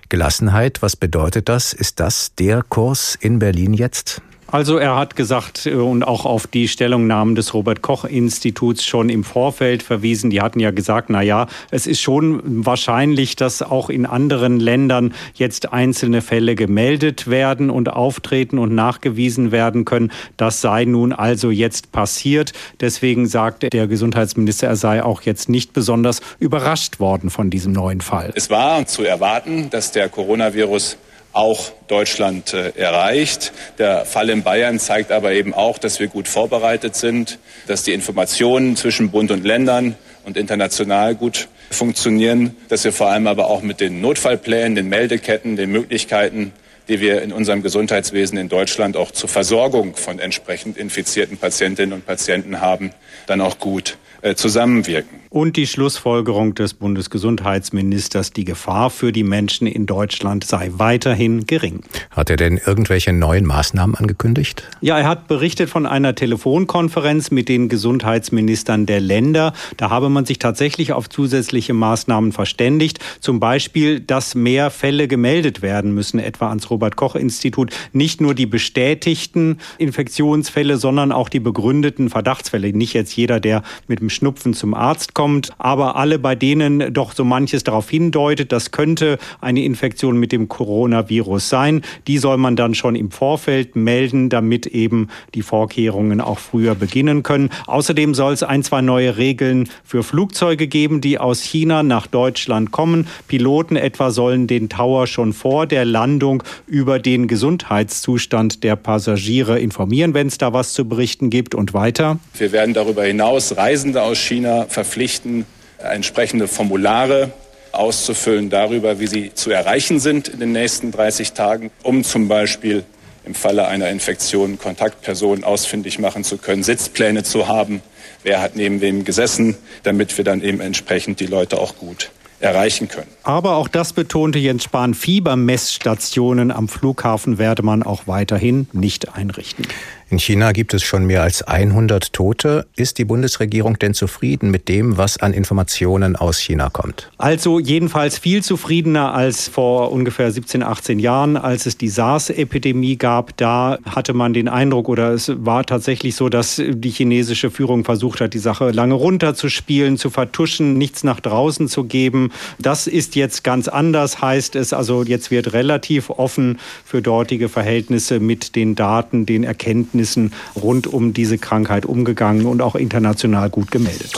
Gelassenheit, 0.08 0.82
was 0.82 0.96
bedeutet 0.96 1.49
das? 1.49 1.73
Ist 1.73 2.00
das 2.00 2.35
der 2.35 2.64
Kurs 2.64 3.14
in 3.14 3.38
Berlin 3.38 3.75
jetzt? 3.75 4.20
Also 4.56 4.78
er 4.78 4.96
hat 4.96 5.16
gesagt 5.16 5.66
äh, 5.66 5.75
und 5.75 6.02
auch 6.02 6.25
auf 6.25 6.46
die 6.46 6.66
Stellungnahmen 6.66 7.34
des 7.34 7.52
Robert 7.52 7.82
Koch 7.82 8.06
Instituts 8.06 8.86
schon 8.86 9.10
im 9.10 9.22
Vorfeld 9.22 9.82
verwiesen. 9.82 10.30
Die 10.30 10.40
hatten 10.40 10.60
ja 10.60 10.70
gesagt, 10.70 11.10
na 11.10 11.20
ja, 11.20 11.46
es 11.70 11.86
ist 11.86 12.00
schon 12.00 12.40
wahrscheinlich, 12.64 13.36
dass 13.36 13.60
auch 13.60 13.90
in 13.90 14.06
anderen 14.06 14.58
Ländern 14.58 15.12
jetzt 15.34 15.75
einzelne 15.75 16.22
Fälle 16.22 16.54
gemeldet 16.54 17.28
werden 17.28 17.68
und 17.68 17.90
auftreten 17.90 18.56
und 18.56 18.75
nachgewiesen 18.75 19.52
werden 19.52 19.84
können. 19.84 20.10
Das 20.38 20.62
sei 20.62 20.86
nun 20.86 21.12
also 21.12 21.50
jetzt 21.50 21.92
passiert. 21.92 22.54
Deswegen 22.80 23.26
sagt 23.26 23.70
der 23.70 23.86
Gesundheitsminister, 23.86 24.68
er 24.68 24.76
sei 24.76 25.04
auch 25.04 25.20
jetzt 25.20 25.50
nicht 25.50 25.75
besonders 25.75 26.22
überrascht 26.38 26.98
worden 26.98 27.28
von 27.28 27.50
diesem 27.50 27.72
neuen 27.72 28.00
Fall. 28.00 28.32
Es 28.34 28.48
war 28.48 28.86
zu 28.86 29.02
erwarten, 29.02 29.68
dass 29.68 29.92
der 29.92 30.08
Coronavirus 30.08 30.96
auch 31.37 31.71
Deutschland 31.88 32.55
äh, 32.55 32.71
erreicht. 32.76 33.52
Der 33.78 34.05
Fall 34.05 34.31
in 34.31 34.43
Bayern 34.43 34.78
zeigt 34.78 35.12
aber 35.12 35.33
eben 35.33 35.55
auch, 35.55 35.78
dass 35.78 36.00
wir 36.00 36.09
gut 36.09 36.28
vorbereitet 36.28 36.97
sind, 36.97 37.38
dass 37.66 37.83
die 37.83 37.93
Informationen 37.93 38.76
zwischen 38.76 39.11
Bund 39.11 39.31
und 39.31 39.45
Ländern 39.45 39.97
und 40.25 40.37
international 40.37 41.14
gut 41.14 41.49
funktionieren, 41.71 42.57
dass 42.69 42.85
wir 42.85 42.93
vor 42.93 43.09
allem 43.09 43.26
aber 43.26 43.49
auch 43.49 43.62
mit 43.62 43.81
den 43.81 44.00
Notfallplänen, 44.00 44.75
den 44.75 44.88
Meldeketten, 44.88 45.57
den 45.57 45.71
Möglichkeiten, 45.71 46.52
die 46.88 47.00
wir 47.00 47.23
in 47.23 47.33
unserem 47.33 47.62
Gesundheitswesen 47.62 48.38
in 48.38 48.49
Deutschland 48.49 48.97
auch 48.97 49.11
zur 49.11 49.28
Versorgung 49.28 49.97
von 49.97 50.19
entsprechend 50.19 50.78
infizierten 50.78 51.37
Patientinnen 51.37 51.93
und 51.93 52.07
Patienten 52.07 52.61
haben, 52.61 52.93
dann 53.26 53.40
auch 53.40 53.59
gut 53.59 53.99
zusammenwirken. 54.35 55.26
Und 55.37 55.56
die 55.56 55.66
Schlussfolgerung 55.66 56.54
des 56.54 56.73
Bundesgesundheitsministers, 56.73 58.32
die 58.32 58.44
Gefahr 58.44 58.88
für 58.88 59.12
die 59.12 59.23
Menschen 59.23 59.66
in 59.66 59.85
Deutschland 59.85 60.44
sei 60.44 60.70
weiterhin 60.73 61.46
gering. 61.46 61.80
Hat 62.11 62.30
er 62.30 62.37
denn 62.37 62.58
irgendwelche 62.64 63.12
neuen 63.12 63.44
Maßnahmen 63.44 63.96
angekündigt? 63.96 64.62
Ja, 64.80 64.99
er 64.99 65.06
hat 65.06 65.28
berichtet 65.28 65.68
von 65.68 65.85
einer 65.85 66.14
Telefonkonferenz 66.14 67.30
mit 67.30 67.50
den 67.50 67.68
Gesundheitsministern 67.68 68.87
der 68.87 69.00
Länder. 69.00 69.52
Da 69.76 69.90
habe 69.90 70.08
man 70.08 70.25
sich 70.25 70.38
tatsächlich 70.38 70.92
auf 70.92 71.11
zusätzliche 71.11 71.75
Maßnahmen 71.75 72.32
verständigt. 72.32 73.00
Zum 73.20 73.38
Beispiel, 73.38 74.00
dass 74.00 74.35
mehr 74.35 74.70
Fälle 74.70 75.08
gemeldet 75.08 75.61
werden 75.61 75.92
müssen, 75.92 76.18
etwa 76.18 76.49
ans 76.49 76.70
Robert 76.70 76.96
Koch 76.96 77.14
Institut. 77.14 77.75
Nicht 77.92 78.20
nur 78.20 78.35
die 78.35 78.46
bestätigten 78.46 79.58
Infektionsfälle, 79.76 80.78
sondern 80.78 81.12
auch 81.12 81.28
die 81.28 81.40
begründeten 81.40 82.08
Verdachtsfälle. 82.08 82.73
Nicht 82.73 82.94
jetzt 82.94 83.14
jeder, 83.16 83.38
der 83.38 83.62
mit 83.87 84.00
dem 84.06 84.10
Schnupfen 84.10 84.54
zum 84.54 84.72
Arzt 84.72 85.14
kommt, 85.14 85.50
aber 85.58 85.96
alle, 85.96 86.18
bei 86.18 86.36
denen 86.36 86.92
doch 86.92 87.12
so 87.12 87.25
manches 87.25 87.64
darauf 87.64 87.90
hindeutet, 87.90 88.52
das 88.52 88.70
könnte 88.70 89.18
eine 89.40 89.64
Infektion 89.64 90.18
mit 90.18 90.30
dem 90.30 90.48
Coronavirus 90.48 91.48
sein. 91.48 91.82
Die 92.06 92.18
soll 92.18 92.36
man 92.36 92.54
dann 92.54 92.75
schon 92.75 92.94
im 92.94 93.10
Vorfeld 93.10 93.75
melden, 93.75 94.28
damit 94.28 94.66
eben 94.66 95.08
die 95.34 95.42
Vorkehrungen 95.42 96.20
auch 96.20 96.38
früher 96.38 96.76
beginnen 96.76 97.25
können. 97.25 97.50
Außerdem 97.66 98.14
soll 98.14 98.32
es 98.32 98.44
ein, 98.44 98.62
zwei 98.62 98.80
neue 98.80 99.16
Regeln 99.16 99.68
für 99.82 100.04
Flugzeuge 100.04 100.68
geben, 100.68 101.00
die 101.00 101.18
aus 101.18 101.42
China 101.42 101.82
nach 101.82 102.06
Deutschland 102.06 102.70
kommen. 102.70 103.08
Piloten 103.26 103.75
etwa 103.75 104.10
sollen 104.10 104.46
den 104.46 104.68
Tower 104.68 105.08
schon 105.08 105.32
vor 105.32 105.66
der 105.66 105.84
Landung 105.84 106.44
über 106.68 107.00
den 107.00 107.26
Gesundheitszustand 107.26 108.62
der 108.62 108.76
Passagiere 108.76 109.58
informieren, 109.58 110.14
wenn 110.14 110.28
es 110.28 110.38
da 110.38 110.52
was 110.52 110.75
zu 110.75 110.88
berichten 110.88 111.30
gibt 111.30 111.56
und 111.56 111.75
weiter. 111.75 112.18
Wir 112.38 112.52
werden 112.52 112.72
darüber 112.72 113.02
hinaus 113.02 113.56
Reisende 113.56 113.95
aus 114.02 114.18
China 114.18 114.66
verpflichten, 114.68 115.46
entsprechende 115.78 116.48
Formulare 116.48 117.32
auszufüllen 117.72 118.50
darüber, 118.50 118.98
wie 119.00 119.06
sie 119.06 119.34
zu 119.34 119.50
erreichen 119.50 120.00
sind 120.00 120.28
in 120.28 120.40
den 120.40 120.52
nächsten 120.52 120.92
30 120.92 121.32
Tagen, 121.32 121.70
um 121.82 122.04
zum 122.04 122.28
Beispiel 122.28 122.84
im 123.24 123.34
Falle 123.34 123.66
einer 123.66 123.90
Infektion 123.90 124.58
Kontaktpersonen 124.58 125.44
ausfindig 125.44 125.98
machen 125.98 126.24
zu 126.24 126.38
können, 126.38 126.62
Sitzpläne 126.62 127.24
zu 127.24 127.48
haben, 127.48 127.82
wer 128.22 128.40
hat 128.40 128.56
neben 128.56 128.80
wem 128.80 129.04
gesessen, 129.04 129.56
damit 129.82 130.16
wir 130.16 130.24
dann 130.24 130.42
eben 130.42 130.60
entsprechend 130.60 131.20
die 131.20 131.26
Leute 131.26 131.58
auch 131.58 131.76
gut 131.76 132.10
erreichen 132.38 132.88
können. 132.88 133.08
Aber 133.22 133.56
auch 133.56 133.68
das 133.68 133.92
betonte 133.92 134.38
Jens 134.38 134.64
Spahn, 134.64 134.94
Fiebermessstationen 134.94 136.50
am 136.50 136.68
Flughafen 136.68 137.38
werde 137.38 137.62
man 137.62 137.82
auch 137.82 138.06
weiterhin 138.06 138.68
nicht 138.72 139.14
einrichten. 139.14 139.66
In 140.08 140.20
China 140.20 140.52
gibt 140.52 140.72
es 140.72 140.84
schon 140.84 141.04
mehr 141.04 141.25
als 141.25 141.42
100 141.42 142.12
Tote. 142.12 142.64
Ist 142.76 142.98
die 142.98 143.04
Bundesregierung 143.04 143.76
denn 143.76 143.92
zufrieden 143.92 144.52
mit 144.52 144.68
dem, 144.68 144.96
was 144.98 145.16
an 145.16 145.32
Informationen 145.32 146.14
aus 146.14 146.38
China 146.38 146.70
kommt? 146.70 147.10
Also 147.18 147.58
jedenfalls 147.58 148.16
viel 148.16 148.40
zufriedener 148.40 149.14
als 149.14 149.48
vor 149.48 149.90
ungefähr 149.90 150.30
17, 150.30 150.62
18 150.62 151.00
Jahren, 151.00 151.36
als 151.36 151.66
es 151.66 151.76
die 151.76 151.88
SARS-Epidemie 151.88 152.98
gab. 152.98 153.36
Da 153.36 153.78
hatte 153.84 154.14
man 154.14 154.32
den 154.32 154.46
Eindruck, 154.46 154.88
oder 154.88 155.10
es 155.10 155.32
war 155.44 155.66
tatsächlich 155.66 156.14
so, 156.14 156.28
dass 156.28 156.62
die 156.64 156.90
chinesische 156.90 157.50
Führung 157.50 157.84
versucht 157.84 158.20
hat, 158.20 158.32
die 158.32 158.38
Sache 158.38 158.70
lange 158.70 158.94
runterzuspielen, 158.94 159.96
zu 159.96 160.10
vertuschen, 160.10 160.78
nichts 160.78 161.02
nach 161.02 161.18
draußen 161.18 161.66
zu 161.66 161.82
geben. 161.82 162.30
Das 162.60 162.86
ist 162.86 163.16
jetzt 163.16 163.42
ganz 163.42 163.66
anders, 163.66 164.22
heißt 164.22 164.54
es. 164.54 164.72
Also 164.72 165.02
jetzt 165.02 165.32
wird 165.32 165.52
relativ 165.52 166.10
offen 166.10 166.60
für 166.84 167.02
dortige 167.02 167.48
Verhältnisse 167.48 168.20
mit 168.20 168.54
den 168.54 168.76
Daten, 168.76 169.26
den 169.26 169.42
Erkenntnissen 169.42 169.95
Erkenntnissen 169.96 170.32
rund 170.54 170.86
um 170.86 171.12
diese 171.12 171.38
Krankheit 171.38 171.86
umgegangen 171.86 172.46
und 172.46 172.62
auch 172.62 172.74
international 172.74 173.50
gut 173.50 173.70
gemeldet. 173.70 174.12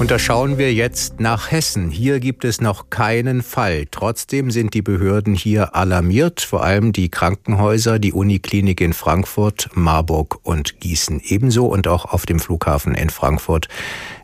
Und 0.00 0.10
da 0.10 0.18
schauen 0.18 0.58
wir 0.58 0.74
jetzt 0.74 1.20
nach 1.20 1.52
Hessen. 1.52 1.88
Hier 1.88 2.18
gibt 2.18 2.44
es 2.44 2.60
noch 2.60 2.90
keinen 2.90 3.44
Fall. 3.44 3.86
Trotzdem 3.92 4.50
sind 4.50 4.74
die 4.74 4.82
Behörden 4.82 5.36
hier 5.36 5.76
alarmiert, 5.76 6.40
vor 6.40 6.64
allem 6.64 6.92
die 6.92 7.10
Krankenhäuser, 7.10 8.00
die 8.00 8.12
Uniklinik 8.12 8.80
in 8.80 8.92
Frankfurt, 8.92 9.70
Marburg 9.74 10.40
und 10.42 10.80
Gießen 10.80 11.20
ebenso. 11.24 11.66
Und 11.66 11.86
auch 11.86 12.06
auf 12.06 12.26
dem 12.26 12.40
Flughafen 12.40 12.96
in 12.96 13.08
Frankfurt 13.08 13.68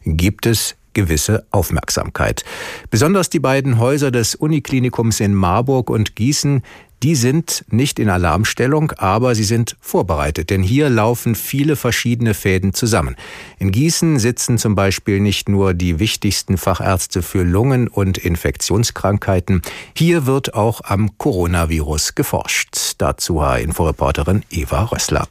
gibt 0.05 0.47
es 0.47 0.75
gewisse 0.93 1.47
Aufmerksamkeit. 1.53 2.45
Besonders 2.91 3.31
die 3.31 3.39
beiden 3.39 3.79
Häuser 3.79 4.11
des 4.11 4.35
Uniklinikums 4.35 5.21
in 5.21 5.35
Marburg 5.35 5.89
und 5.89 6.17
Gießen, 6.17 6.63
Die 7.03 7.15
sind 7.15 7.65
nicht 7.71 7.99
in 7.99 8.11
Alarmstellung, 8.11 8.93
aber 8.99 9.35
sie 9.35 9.45
sind 9.45 9.75
vorbereitet, 9.81 10.51
denn 10.51 10.63
hier 10.63 10.91
laufen 10.91 11.35
viele 11.35 11.77
verschiedene 11.77 12.35
Fäden 12.35 12.75
zusammen. 12.75 13.17
In 13.59 13.73
Gießen 13.73 14.19
sitzen 14.19 14.59
zum 14.59 14.75
Beispiel 14.75 15.21
nicht 15.21 15.49
nur 15.49 15.73
die 15.73 15.99
wichtigsten 15.99 16.59
Fachärzte 16.59 17.23
für 17.23 17.43
Lungen- 17.43 17.89
und 17.89 18.19
Infektionskrankheiten, 18.19 19.63
hier 19.95 20.27
wird 20.27 20.53
auch 20.53 20.83
am 20.85 21.17
Coronavirus 21.17 22.15
geforscht. 22.15 22.97
Dazu 22.99 23.41
HR-Inforeporterin 23.41 24.45
Eva 24.51 24.85
Rössler. 24.85 25.27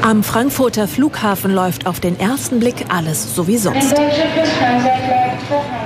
Am 0.00 0.22
Frankfurter 0.24 0.88
Flughafen 0.88 1.52
läuft 1.52 1.86
auf 1.86 2.00
den 2.00 2.18
ersten 2.18 2.60
Blick 2.60 2.86
alles 2.88 3.34
so 3.34 3.46
wie 3.46 3.58
sonst. 3.58 3.94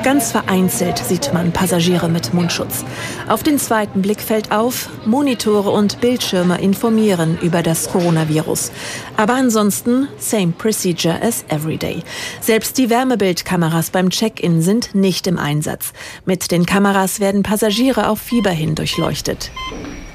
Ganz 0.05 0.31
vereinzelt 0.31 0.99
sieht 0.99 1.33
man 1.33 1.53
Passagiere 1.53 2.09
mit 2.09 2.35
Mundschutz. 2.35 2.85
Auf 3.29 3.43
den 3.43 3.59
zweiten 3.59 4.03
Blick 4.03 4.21
fällt 4.21 4.53
auf, 4.53 4.91
Monitore 5.25 5.71
und 5.71 6.03
Bildschirme 6.03 6.61
informieren 6.61 7.39
über 7.41 7.63
das 7.63 7.91
Coronavirus. 7.91 8.71
Aber 9.17 9.33
ansonsten 9.33 10.07
same 10.19 10.53
procedure 10.53 11.19
as 11.23 11.47
every 11.49 11.79
day. 11.79 12.03
Selbst 12.43 12.77
die 12.77 12.91
Wärmebildkameras 12.91 13.89
beim 13.89 14.11
Check-in 14.11 14.61
sind 14.61 14.95
nicht 14.95 15.27
im 15.27 15.39
Einsatz. 15.39 15.95
Mit 16.27 16.51
den 16.51 16.67
Kameras 16.67 17.21
werden 17.21 17.43
Passagiere 17.43 18.11
auf 18.11 18.21
Fieber 18.21 18.51
hin 18.51 18.75
durchleuchtet. 18.75 19.51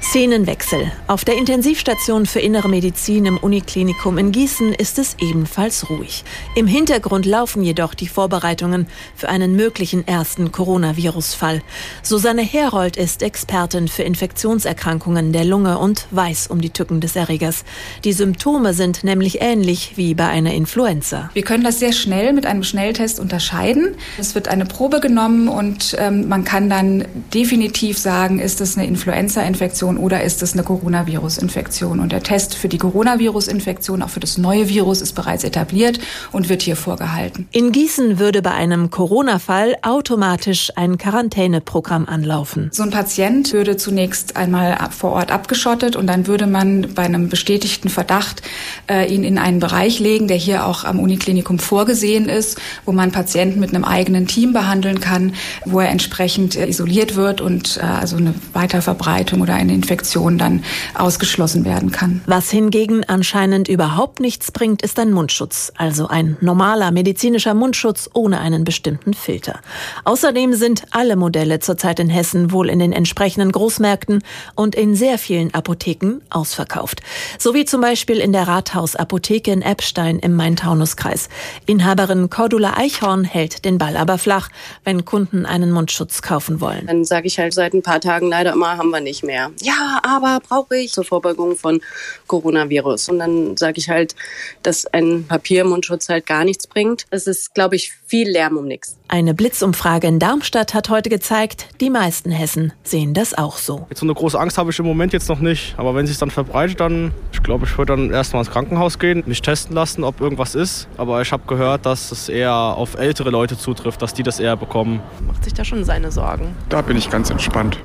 Szenenwechsel. 0.02 0.90
Auf 1.06 1.24
der 1.24 1.36
Intensivstation 1.36 2.24
für 2.26 2.40
Innere 2.40 2.68
Medizin 2.68 3.26
im 3.26 3.36
Uniklinikum 3.36 4.18
in 4.18 4.32
Gießen 4.32 4.72
ist 4.72 4.98
es 4.98 5.14
ebenfalls 5.20 5.90
ruhig. 5.90 6.24
Im 6.56 6.66
Hintergrund 6.66 7.26
laufen 7.26 7.62
jedoch 7.62 7.94
die 7.94 8.08
Vorbereitungen 8.08 8.86
für 9.14 9.28
einen 9.28 9.54
möglichen 9.54 10.08
ersten 10.08 10.52
Coronavirus-Fall. 10.52 11.62
Susanne 12.02 12.42
Herold 12.42 12.96
ist 12.96 13.22
Expertin 13.22 13.88
für 13.88 14.02
Infektionserkrankungen 14.02 15.32
der 15.32 15.44
Lunge 15.44 15.78
und 15.78 16.06
weiß 16.10 16.46
um 16.48 16.60
die 16.60 16.70
Tücken 16.70 17.00
des 17.00 17.14
Erregers. 17.14 17.64
Die 18.04 18.12
Symptome 18.12 18.72
sind 18.74 19.04
nämlich 19.04 19.42
ähnlich 19.42 19.92
wie 19.96 20.14
bei 20.14 20.26
einer 20.26 20.54
Influenza. 20.54 21.30
Wir 21.34 21.42
können 21.42 21.62
das 21.62 21.78
sehr 21.78 21.92
schnell 21.92 22.32
mit 22.32 22.46
einem 22.46 22.64
Schnelltest 22.64 23.20
unterscheiden. 23.20 23.94
Es 24.18 24.34
wird 24.34 24.48
eine 24.48 24.64
Probe 24.64 25.00
genommen 25.00 25.48
und 25.48 25.94
ähm, 25.98 26.26
man 26.26 26.44
kann 26.44 26.70
dann 26.70 27.04
definitiv 27.34 27.98
sagen, 27.98 28.38
ist 28.38 28.60
es 28.60 28.76
eine 28.76 28.86
Influenza-Infektion 28.86 29.89
oder 29.96 30.22
ist 30.22 30.42
es 30.42 30.52
eine 30.52 30.62
Coronavirus-Infektion. 30.62 32.00
Und 32.00 32.12
der 32.12 32.22
Test 32.22 32.54
für 32.54 32.68
die 32.68 32.78
Coronavirus-Infektion, 32.78 34.02
auch 34.02 34.10
für 34.10 34.20
das 34.20 34.38
neue 34.38 34.68
Virus, 34.68 35.00
ist 35.00 35.14
bereits 35.14 35.44
etabliert 35.44 36.00
und 36.32 36.48
wird 36.48 36.62
hier 36.62 36.76
vorgehalten. 36.76 37.48
In 37.52 37.72
Gießen 37.72 38.18
würde 38.18 38.42
bei 38.42 38.52
einem 38.52 38.90
Corona-Fall 38.90 39.76
automatisch 39.82 40.72
ein 40.76 40.98
Quarantäneprogramm 40.98 42.06
anlaufen. 42.06 42.70
So 42.72 42.82
ein 42.82 42.90
Patient 42.90 43.52
würde 43.52 43.76
zunächst 43.76 44.36
einmal 44.36 44.78
vor 44.90 45.12
Ort 45.12 45.30
abgeschottet 45.30 45.96
und 45.96 46.06
dann 46.06 46.26
würde 46.26 46.46
man 46.46 46.94
bei 46.94 47.02
einem 47.02 47.28
bestätigten 47.28 47.88
Verdacht 47.88 48.42
äh, 48.88 49.12
ihn 49.12 49.24
in 49.24 49.38
einen 49.38 49.60
Bereich 49.60 49.98
legen, 49.98 50.28
der 50.28 50.36
hier 50.36 50.66
auch 50.66 50.84
am 50.84 51.00
Uniklinikum 51.00 51.58
vorgesehen 51.58 52.28
ist, 52.28 52.58
wo 52.84 52.92
man 52.92 53.12
Patienten 53.12 53.60
mit 53.60 53.74
einem 53.74 53.84
eigenen 53.84 54.26
Team 54.26 54.52
behandeln 54.52 55.00
kann, 55.00 55.34
wo 55.64 55.80
er 55.80 55.88
entsprechend 55.88 56.56
äh, 56.56 56.66
isoliert 56.66 57.16
wird 57.16 57.40
und 57.40 57.78
äh, 57.78 57.80
also 57.80 58.16
eine 58.16 58.34
Weiterverbreitung 58.52 59.40
oder 59.40 59.54
eine 59.54 59.74
Infektion 59.80 60.36
dann 60.36 60.62
ausgeschlossen 60.94 61.64
werden 61.64 61.90
kann. 61.90 62.20
Was 62.26 62.50
hingegen 62.50 63.02
anscheinend 63.08 63.66
überhaupt 63.66 64.20
nichts 64.20 64.52
bringt, 64.52 64.82
ist 64.82 64.98
ein 64.98 65.10
Mundschutz, 65.10 65.72
also 65.74 66.06
ein 66.06 66.36
normaler 66.42 66.90
medizinischer 66.90 67.54
Mundschutz 67.54 68.10
ohne 68.12 68.40
einen 68.40 68.64
bestimmten 68.64 69.14
Filter. 69.14 69.60
Außerdem 70.04 70.52
sind 70.52 70.82
alle 70.90 71.16
Modelle 71.16 71.60
zurzeit 71.60 71.98
in 71.98 72.10
Hessen 72.10 72.52
wohl 72.52 72.68
in 72.68 72.78
den 72.78 72.92
entsprechenden 72.92 73.52
Großmärkten 73.52 74.22
und 74.54 74.74
in 74.74 74.94
sehr 74.94 75.16
vielen 75.16 75.54
Apotheken 75.54 76.20
ausverkauft. 76.28 77.00
So 77.38 77.54
wie 77.54 77.64
zum 77.64 77.80
Beispiel 77.80 78.18
in 78.18 78.32
der 78.32 78.46
Rathausapotheke 78.48 79.50
in 79.50 79.62
Eppstein 79.62 80.18
im 80.18 80.36
Main-Taunus-Kreis. 80.36 81.30
Inhaberin 81.64 82.28
Cordula 82.28 82.74
Eichhorn 82.76 83.24
hält 83.24 83.64
den 83.64 83.78
Ball 83.78 83.96
aber 83.96 84.18
flach, 84.18 84.50
wenn 84.84 85.06
Kunden 85.06 85.46
einen 85.46 85.72
Mundschutz 85.72 86.20
kaufen 86.20 86.60
wollen. 86.60 86.86
Dann 86.86 87.06
sage 87.06 87.28
ich 87.28 87.38
halt 87.38 87.54
seit 87.54 87.72
ein 87.72 87.82
paar 87.82 88.00
Tagen 88.00 88.28
leider 88.28 88.52
immer, 88.52 88.76
haben 88.76 88.90
wir 88.90 89.00
nicht 89.00 89.24
mehr. 89.24 89.50
Ja, 89.62 89.69
ja, 89.70 90.00
aber 90.02 90.40
brauche 90.46 90.76
ich 90.76 90.92
zur 90.92 91.04
Vorbeugung 91.04 91.56
von 91.56 91.80
Coronavirus. 92.26 93.10
Und 93.10 93.18
dann 93.18 93.56
sage 93.56 93.78
ich 93.78 93.88
halt, 93.88 94.14
dass 94.62 94.86
ein 94.86 95.24
Papiermundschutz 95.26 96.08
halt 96.08 96.26
gar 96.26 96.44
nichts 96.44 96.66
bringt. 96.66 97.06
Es 97.10 97.26
ist, 97.26 97.54
glaube 97.54 97.76
ich, 97.76 97.92
viel 98.06 98.28
Lärm 98.28 98.56
um 98.56 98.66
nichts. 98.66 98.96
Eine 99.08 99.34
Blitzumfrage 99.34 100.06
in 100.06 100.18
Darmstadt 100.18 100.74
hat 100.74 100.88
heute 100.88 101.08
gezeigt, 101.08 101.68
die 101.80 101.90
meisten 101.90 102.30
Hessen 102.30 102.72
sehen 102.82 103.14
das 103.14 103.34
auch 103.34 103.56
so. 103.56 103.86
Jetzt 103.90 104.00
so 104.00 104.06
eine 104.06 104.14
große 104.14 104.38
Angst 104.38 104.58
habe 104.58 104.70
ich 104.70 104.78
im 104.78 104.86
Moment 104.86 105.12
jetzt 105.12 105.28
noch 105.28 105.40
nicht. 105.40 105.74
Aber 105.76 105.94
wenn 105.94 106.06
sich 106.06 106.18
dann 106.18 106.30
verbreitet, 106.30 106.80
dann, 106.80 107.12
ich 107.32 107.42
glaube, 107.42 107.66
ich 107.66 107.76
würde 107.78 107.96
dann 107.96 108.10
erstmal 108.10 108.42
ins 108.42 108.52
Krankenhaus 108.52 108.98
gehen, 108.98 109.22
mich 109.26 109.42
testen 109.42 109.74
lassen, 109.74 110.04
ob 110.04 110.20
irgendwas 110.20 110.54
ist. 110.54 110.88
Aber 110.96 111.22
ich 111.22 111.32
habe 111.32 111.44
gehört, 111.46 111.86
dass 111.86 112.12
es 112.12 112.28
eher 112.28 112.54
auf 112.54 112.94
ältere 112.94 113.30
Leute 113.30 113.56
zutrifft, 113.56 114.02
dass 114.02 114.14
die 114.14 114.22
das 114.22 114.40
eher 114.40 114.56
bekommen. 114.56 115.00
Macht 115.26 115.44
sich 115.44 115.54
da 115.54 115.64
schon 115.64 115.84
seine 115.84 116.10
Sorgen. 116.10 116.54
Da 116.68 116.82
bin 116.82 116.96
ich 116.96 117.10
ganz 117.10 117.30
entspannt. 117.30 117.78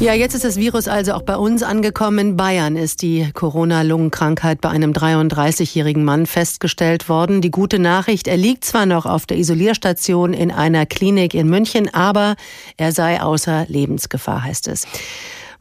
Ja, 0.00 0.12
jetzt 0.12 0.34
ist 0.34 0.44
das 0.44 0.56
Virus 0.56 0.88
also 0.88 1.12
auch 1.12 1.22
bei 1.22 1.36
uns 1.36 1.62
angekommen. 1.62 2.18
In 2.18 2.36
Bayern 2.36 2.76
ist 2.76 3.00
die 3.00 3.30
Corona-Lungenkrankheit 3.32 4.60
bei 4.60 4.68
einem 4.68 4.92
33-jährigen 4.92 6.04
Mann 6.04 6.26
festgestellt 6.26 7.08
worden. 7.08 7.40
Die 7.40 7.52
gute 7.52 7.78
Nachricht, 7.78 8.26
er 8.26 8.36
liegt 8.36 8.64
zwar 8.64 8.86
noch 8.86 9.06
auf 9.06 9.24
der 9.24 9.38
Isolierstation 9.38 10.34
in 10.34 10.50
einer 10.50 10.84
Klinik 10.84 11.32
in 11.32 11.48
München, 11.48 11.94
aber 11.94 12.34
er 12.76 12.92
sei 12.92 13.22
außer 13.22 13.66
Lebensgefahr, 13.68 14.42
heißt 14.42 14.68
es. 14.68 14.86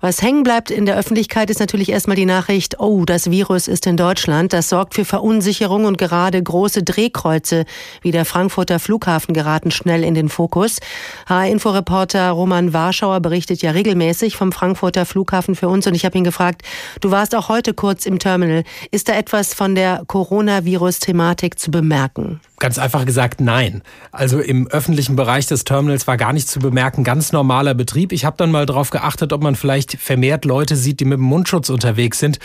Was 0.04 0.22
hängen 0.22 0.44
bleibt 0.44 0.70
in 0.70 0.86
der 0.86 0.98
Öffentlichkeit 0.98 1.50
ist 1.50 1.62
natürlich 1.62 1.88
erstmal 1.88 2.18
die 2.18 2.26
Nachricht, 2.26 2.78
oh, 2.82 3.06
das 3.06 3.32
Virus 3.32 3.70
ist 3.70 3.88
in 3.88 3.96
Deutschland. 3.96 4.52
Das 4.52 4.68
sorgt 4.68 4.96
für 4.96 5.06
Verunsicherung 5.06 5.86
und 5.86 5.98
gerade 5.98 6.44
große 6.44 6.84
Drehkreuze 6.84 7.63
wie 8.02 8.12
der 8.12 8.26
Frankfurter 8.26 8.80
Flughafen 8.80 9.34
geraten 9.34 9.72
schnell 9.72 10.04
in 10.04 10.13
den 10.13 10.28
Fokus. 10.28 10.80
HR-Inforeporter 11.28 12.32
Roman 12.32 12.74
Warschauer 12.74 13.22
berichtet 13.22 13.62
ja 13.62 13.72
regelmäßig 13.72 14.36
vom 14.36 14.52
Frankfurter 14.52 15.06
Flughafen 15.06 15.56
für 15.56 15.70
uns 15.70 15.88
und 15.88 15.96
ich 15.96 16.04
habe 16.04 16.18
ihn 16.18 16.26
gefragt, 16.26 16.63
du 17.00 17.10
warst 17.10 17.34
auch 17.34 17.48
heute 17.48 17.74
kurz 17.74 18.06
im 18.06 18.20
Terminal. 18.20 18.66
Ist 18.92 19.08
da 19.08 19.13
etwas 19.13 19.54
von 19.54 19.74
der 19.74 20.04
Coronavirus-Thematik 20.06 21.58
zu 21.58 21.72
bemerken? 21.72 22.42
Ganz 22.63 22.80
einfach 22.80 23.04
gesagt, 23.04 23.41
nein. 23.41 23.82
Also 24.13 24.39
im 24.39 24.67
öffentlichen 24.67 25.17
Bereich 25.17 25.47
des 25.47 25.65
Terminals 25.65 26.08
war 26.08 26.15
gar 26.15 26.32
nichts 26.32 26.49
zu 26.49 26.60
bemerken, 26.60 27.04
ganz 27.04 27.34
normaler 27.34 27.73
Betrieb. 27.73 28.13
Ich 28.13 28.23
habe 28.23 28.38
dann 28.38 28.52
mal 28.52 28.65
darauf 28.65 28.89
geachtet, 28.89 29.34
ob 29.34 29.43
man 29.43 29.58
vielleicht 29.58 29.97
vermehrt 29.99 30.45
Leute 30.45 30.78
sieht, 30.78 31.02
die 31.02 31.06
mit 31.06 31.17
dem 31.17 31.26
Mundschutz 31.26 31.69
unterwegs 31.69 32.19
sind. 32.19 32.39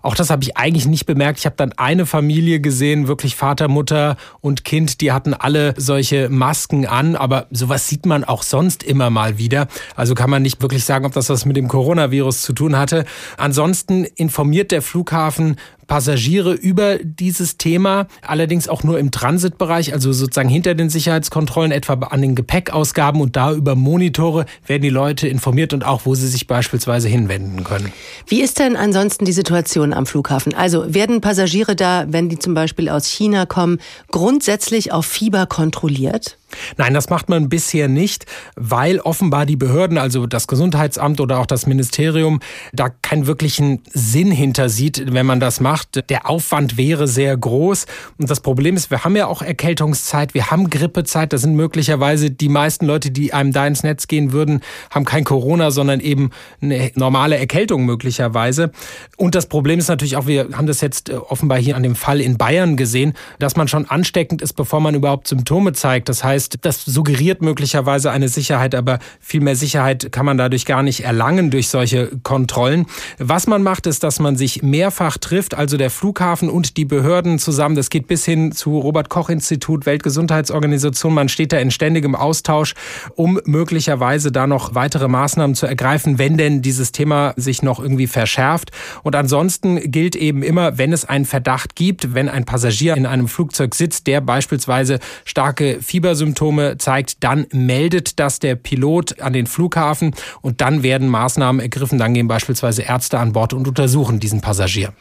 Auch 0.00 0.14
das 0.14 0.30
habe 0.30 0.44
ich 0.44 0.56
eigentlich 0.56 0.86
nicht 0.86 1.06
bemerkt. 1.06 1.40
Ich 1.40 1.46
habe 1.46 1.56
dann 1.56 1.72
eine 1.72 2.06
Familie 2.06 2.60
gesehen, 2.60 3.08
wirklich 3.08 3.34
Vater, 3.34 3.66
Mutter 3.66 4.16
und 4.40 4.62
Kind, 4.62 5.00
die 5.00 5.10
hatten 5.10 5.34
alle 5.34 5.74
solche 5.76 6.28
Masken 6.28 6.86
an, 6.86 7.16
aber 7.16 7.46
sowas 7.50 7.88
sieht 7.88 8.06
man 8.06 8.22
auch 8.22 8.44
sonst 8.44 8.84
immer 8.84 9.10
mal 9.10 9.38
wieder. 9.38 9.66
Also 9.96 10.14
kann 10.14 10.30
man 10.30 10.42
nicht 10.42 10.62
wirklich 10.62 10.84
sagen, 10.84 11.04
ob 11.04 11.14
das 11.14 11.30
was 11.30 11.46
mit 11.46 11.56
dem 11.56 11.66
Coronavirus 11.66 12.42
zu 12.42 12.52
tun 12.52 12.76
hatte. 12.76 13.06
Ansonsten 13.38 14.04
informiert 14.04 14.70
der 14.70 14.82
Flughafen 14.82 15.56
Passagiere 15.86 16.52
über 16.52 16.98
dieses 16.98 17.58
Thema, 17.58 18.06
allerdings 18.22 18.68
auch 18.68 18.82
nur 18.82 18.98
im 18.98 19.10
Transitbereich, 19.10 19.92
also 19.92 20.12
sozusagen 20.12 20.48
hinter 20.48 20.74
den 20.74 20.90
Sicherheitskontrollen, 20.90 21.72
etwa 21.72 21.94
an 21.94 22.22
den 22.22 22.34
Gepäckausgaben 22.34 23.20
und 23.20 23.36
da 23.36 23.52
über 23.52 23.74
Monitore 23.74 24.46
werden 24.66 24.82
die 24.82 24.90
Leute 24.90 25.28
informiert 25.28 25.72
und 25.72 25.84
auch, 25.84 26.02
wo 26.04 26.14
sie 26.14 26.28
sich 26.28 26.46
beispielsweise 26.46 27.08
hinwenden 27.08 27.64
können. 27.64 27.92
Wie 28.26 28.42
ist 28.42 28.58
denn 28.58 28.76
ansonsten 28.76 29.24
die 29.24 29.32
Situation 29.32 29.92
am 29.92 30.06
Flughafen? 30.06 30.54
Also 30.54 30.94
werden 30.94 31.20
Passagiere 31.20 31.76
da, 31.76 32.06
wenn 32.08 32.28
die 32.28 32.38
zum 32.38 32.54
Beispiel 32.54 32.88
aus 32.88 33.06
China 33.06 33.46
kommen, 33.46 33.78
grundsätzlich 34.10 34.92
auf 34.92 35.06
Fieber 35.06 35.46
kontrolliert? 35.46 36.38
Nein, 36.76 36.94
das 36.94 37.10
macht 37.10 37.28
man 37.28 37.48
bisher 37.48 37.88
nicht, 37.88 38.26
weil 38.56 39.00
offenbar 39.00 39.46
die 39.46 39.56
Behörden, 39.56 39.98
also 39.98 40.26
das 40.26 40.46
Gesundheitsamt 40.46 41.20
oder 41.20 41.38
auch 41.38 41.46
das 41.46 41.66
Ministerium, 41.66 42.40
da 42.72 42.88
keinen 42.88 43.26
wirklichen 43.26 43.82
Sinn 43.92 44.30
hinter 44.30 44.68
sieht, 44.68 45.12
wenn 45.12 45.26
man 45.26 45.40
das 45.40 45.60
macht. 45.60 46.08
Der 46.10 46.28
Aufwand 46.28 46.76
wäre 46.76 47.06
sehr 47.08 47.36
groß. 47.36 47.86
Und 48.18 48.30
das 48.30 48.40
Problem 48.40 48.76
ist, 48.76 48.90
wir 48.90 49.04
haben 49.04 49.16
ja 49.16 49.26
auch 49.26 49.42
Erkältungszeit, 49.42 50.34
wir 50.34 50.50
haben 50.50 50.70
Grippezeit. 50.70 51.32
Das 51.32 51.42
sind 51.42 51.54
möglicherweise 51.54 52.30
die 52.30 52.48
meisten 52.48 52.86
Leute, 52.86 53.10
die 53.10 53.32
einem 53.32 53.52
da 53.52 53.66
ins 53.66 53.82
Netz 53.82 54.06
gehen 54.08 54.32
würden, 54.32 54.60
haben 54.90 55.04
kein 55.04 55.24
Corona, 55.24 55.70
sondern 55.70 56.00
eben 56.00 56.30
eine 56.60 56.90
normale 56.94 57.38
Erkältung 57.38 57.84
möglicherweise. 57.84 58.70
Und 59.16 59.34
das 59.34 59.46
Problem 59.46 59.78
ist 59.78 59.88
natürlich 59.88 60.16
auch, 60.16 60.26
wir 60.26 60.48
haben 60.52 60.66
das 60.66 60.80
jetzt 60.80 61.10
offenbar 61.10 61.58
hier 61.58 61.76
an 61.76 61.82
dem 61.82 61.94
Fall 61.94 62.20
in 62.20 62.36
Bayern 62.36 62.76
gesehen, 62.76 63.14
dass 63.38 63.56
man 63.56 63.68
schon 63.68 63.88
ansteckend 63.88 64.42
ist, 64.42 64.54
bevor 64.54 64.80
man 64.80 64.94
überhaupt 64.94 65.28
Symptome 65.28 65.72
zeigt. 65.72 66.08
Das 66.08 66.24
heißt, 66.24 66.43
heißt, 66.44 66.58
das 66.62 66.84
suggeriert 66.84 67.42
möglicherweise 67.42 68.10
eine 68.10 68.28
Sicherheit, 68.28 68.74
aber 68.74 68.98
viel 69.20 69.40
mehr 69.40 69.56
Sicherheit 69.56 70.12
kann 70.12 70.26
man 70.26 70.38
dadurch 70.38 70.66
gar 70.66 70.82
nicht 70.82 71.04
erlangen 71.04 71.50
durch 71.50 71.68
solche 71.68 72.10
Kontrollen. 72.22 72.86
Was 73.18 73.46
man 73.46 73.62
macht, 73.62 73.86
ist, 73.86 74.02
dass 74.02 74.20
man 74.20 74.36
sich 74.36 74.62
mehrfach 74.62 75.18
trifft, 75.18 75.54
also 75.54 75.76
der 75.76 75.90
Flughafen 75.90 76.48
und 76.48 76.76
die 76.76 76.84
Behörden 76.84 77.38
zusammen. 77.38 77.74
Das 77.76 77.90
geht 77.90 78.06
bis 78.06 78.24
hin 78.24 78.52
zu 78.52 78.78
Robert 78.78 79.08
Koch 79.08 79.28
Institut, 79.28 79.86
Weltgesundheitsorganisation. 79.86 81.14
Man 81.14 81.28
steht 81.28 81.52
da 81.52 81.58
in 81.58 81.70
ständigem 81.70 82.14
Austausch, 82.14 82.74
um 83.14 83.40
möglicherweise 83.44 84.30
da 84.30 84.46
noch 84.46 84.74
weitere 84.74 85.08
Maßnahmen 85.08 85.54
zu 85.54 85.66
ergreifen, 85.66 86.18
wenn 86.18 86.36
denn 86.36 86.62
dieses 86.62 86.92
Thema 86.92 87.34
sich 87.36 87.62
noch 87.62 87.80
irgendwie 87.80 88.06
verschärft. 88.06 88.70
Und 89.02 89.16
ansonsten 89.16 89.90
gilt 89.90 90.16
eben 90.16 90.42
immer, 90.42 90.78
wenn 90.78 90.92
es 90.92 91.04
einen 91.04 91.24
Verdacht 91.24 91.76
gibt, 91.76 92.14
wenn 92.14 92.28
ein 92.28 92.44
Passagier 92.44 92.96
in 92.96 93.06
einem 93.06 93.28
Flugzeug 93.28 93.74
sitzt, 93.74 94.06
der 94.06 94.20
beispielsweise 94.20 94.98
starke 95.24 95.78
Fiebersymptome 95.80 96.33
zeigt, 96.78 97.22
dann 97.24 97.46
meldet 97.52 98.18
das 98.18 98.38
der 98.38 98.54
Pilot 98.56 99.20
an 99.20 99.32
den 99.32 99.46
Flughafen 99.46 100.14
und 100.40 100.60
dann 100.60 100.82
werden 100.82 101.08
Maßnahmen 101.08 101.60
ergriffen. 101.60 101.98
Dann 101.98 102.14
gehen 102.14 102.28
beispielsweise 102.28 102.82
Ärzte 102.82 103.18
an 103.18 103.32
Bord 103.32 103.52
und 103.52 103.68
untersuchen 103.68 104.20
diesen 104.20 104.40
Passagier. 104.40 104.92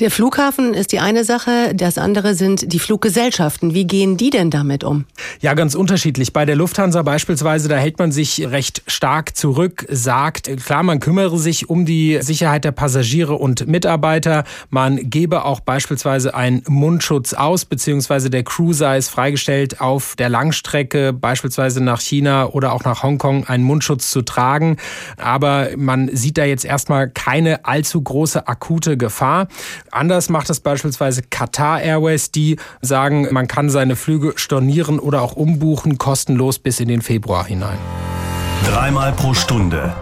Der 0.00 0.10
Flughafen 0.10 0.72
ist 0.72 0.92
die 0.92 0.98
eine 0.98 1.24
Sache, 1.24 1.74
das 1.74 1.98
andere 1.98 2.34
sind 2.34 2.72
die 2.72 2.78
Fluggesellschaften. 2.78 3.74
Wie 3.74 3.86
gehen 3.86 4.16
die 4.16 4.30
denn 4.30 4.50
damit 4.50 4.82
um? 4.82 5.04
Ja, 5.42 5.52
ganz 5.52 5.74
unterschiedlich. 5.74 6.32
Bei 6.32 6.46
der 6.46 6.56
Lufthansa 6.56 7.02
beispielsweise, 7.02 7.68
da 7.68 7.76
hält 7.76 7.98
man 7.98 8.10
sich 8.10 8.48
recht 8.48 8.82
stark 8.86 9.36
zurück, 9.36 9.84
sagt, 9.90 10.48
klar, 10.64 10.84
man 10.84 11.00
kümmere 11.00 11.38
sich 11.38 11.68
um 11.68 11.84
die 11.84 12.18
Sicherheit 12.22 12.64
der 12.64 12.72
Passagiere 12.72 13.34
und 13.34 13.66
Mitarbeiter. 13.66 14.44
Man 14.70 15.10
gebe 15.10 15.44
auch 15.44 15.60
beispielsweise 15.60 16.34
einen 16.34 16.62
Mundschutz 16.66 17.34
aus, 17.34 17.66
beziehungsweise 17.66 18.30
der 18.30 18.42
Crew 18.42 18.72
sei 18.72 18.96
es 18.96 19.10
freigestellt, 19.10 19.82
auf 19.82 20.16
der 20.16 20.30
Langstrecke, 20.30 21.12
beispielsweise 21.12 21.82
nach 21.84 22.00
China 22.00 22.46
oder 22.46 22.72
auch 22.72 22.84
nach 22.84 23.02
Hongkong, 23.02 23.46
einen 23.48 23.64
Mundschutz 23.64 24.10
zu 24.10 24.22
tragen. 24.22 24.78
Aber 25.18 25.68
man 25.76 26.08
sieht 26.10 26.38
da 26.38 26.44
jetzt 26.46 26.64
erstmal 26.64 27.10
keine 27.10 27.66
allzu 27.66 28.00
große 28.00 28.48
akute 28.48 28.96
Gefahr. 28.96 29.46
Anders 29.90 30.28
macht 30.28 30.50
es 30.50 30.60
beispielsweise 30.60 31.22
Qatar 31.22 31.80
Airways, 31.80 32.30
die 32.30 32.56
sagen, 32.80 33.28
man 33.32 33.48
kann 33.48 33.70
seine 33.70 33.96
Flüge 33.96 34.34
stornieren 34.36 34.98
oder 34.98 35.22
auch 35.22 35.32
umbuchen, 35.32 35.98
kostenlos 35.98 36.58
bis 36.58 36.80
in 36.80 36.88
den 36.88 37.02
Februar 37.02 37.44
hinein. 37.44 37.78
Dreimal 38.66 39.12
pro 39.12 39.34
Stunde 39.34 39.94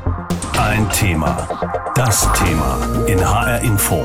ein 0.58 0.90
Thema. 0.90 1.48
Das 1.94 2.28
Thema 2.32 2.78
in 3.06 3.20
HR 3.20 3.60
Info. 3.60 4.04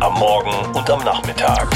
Am 0.00 0.14
Morgen 0.14 0.74
und 0.74 0.90
am 0.90 1.04
Nachmittag. 1.04 1.68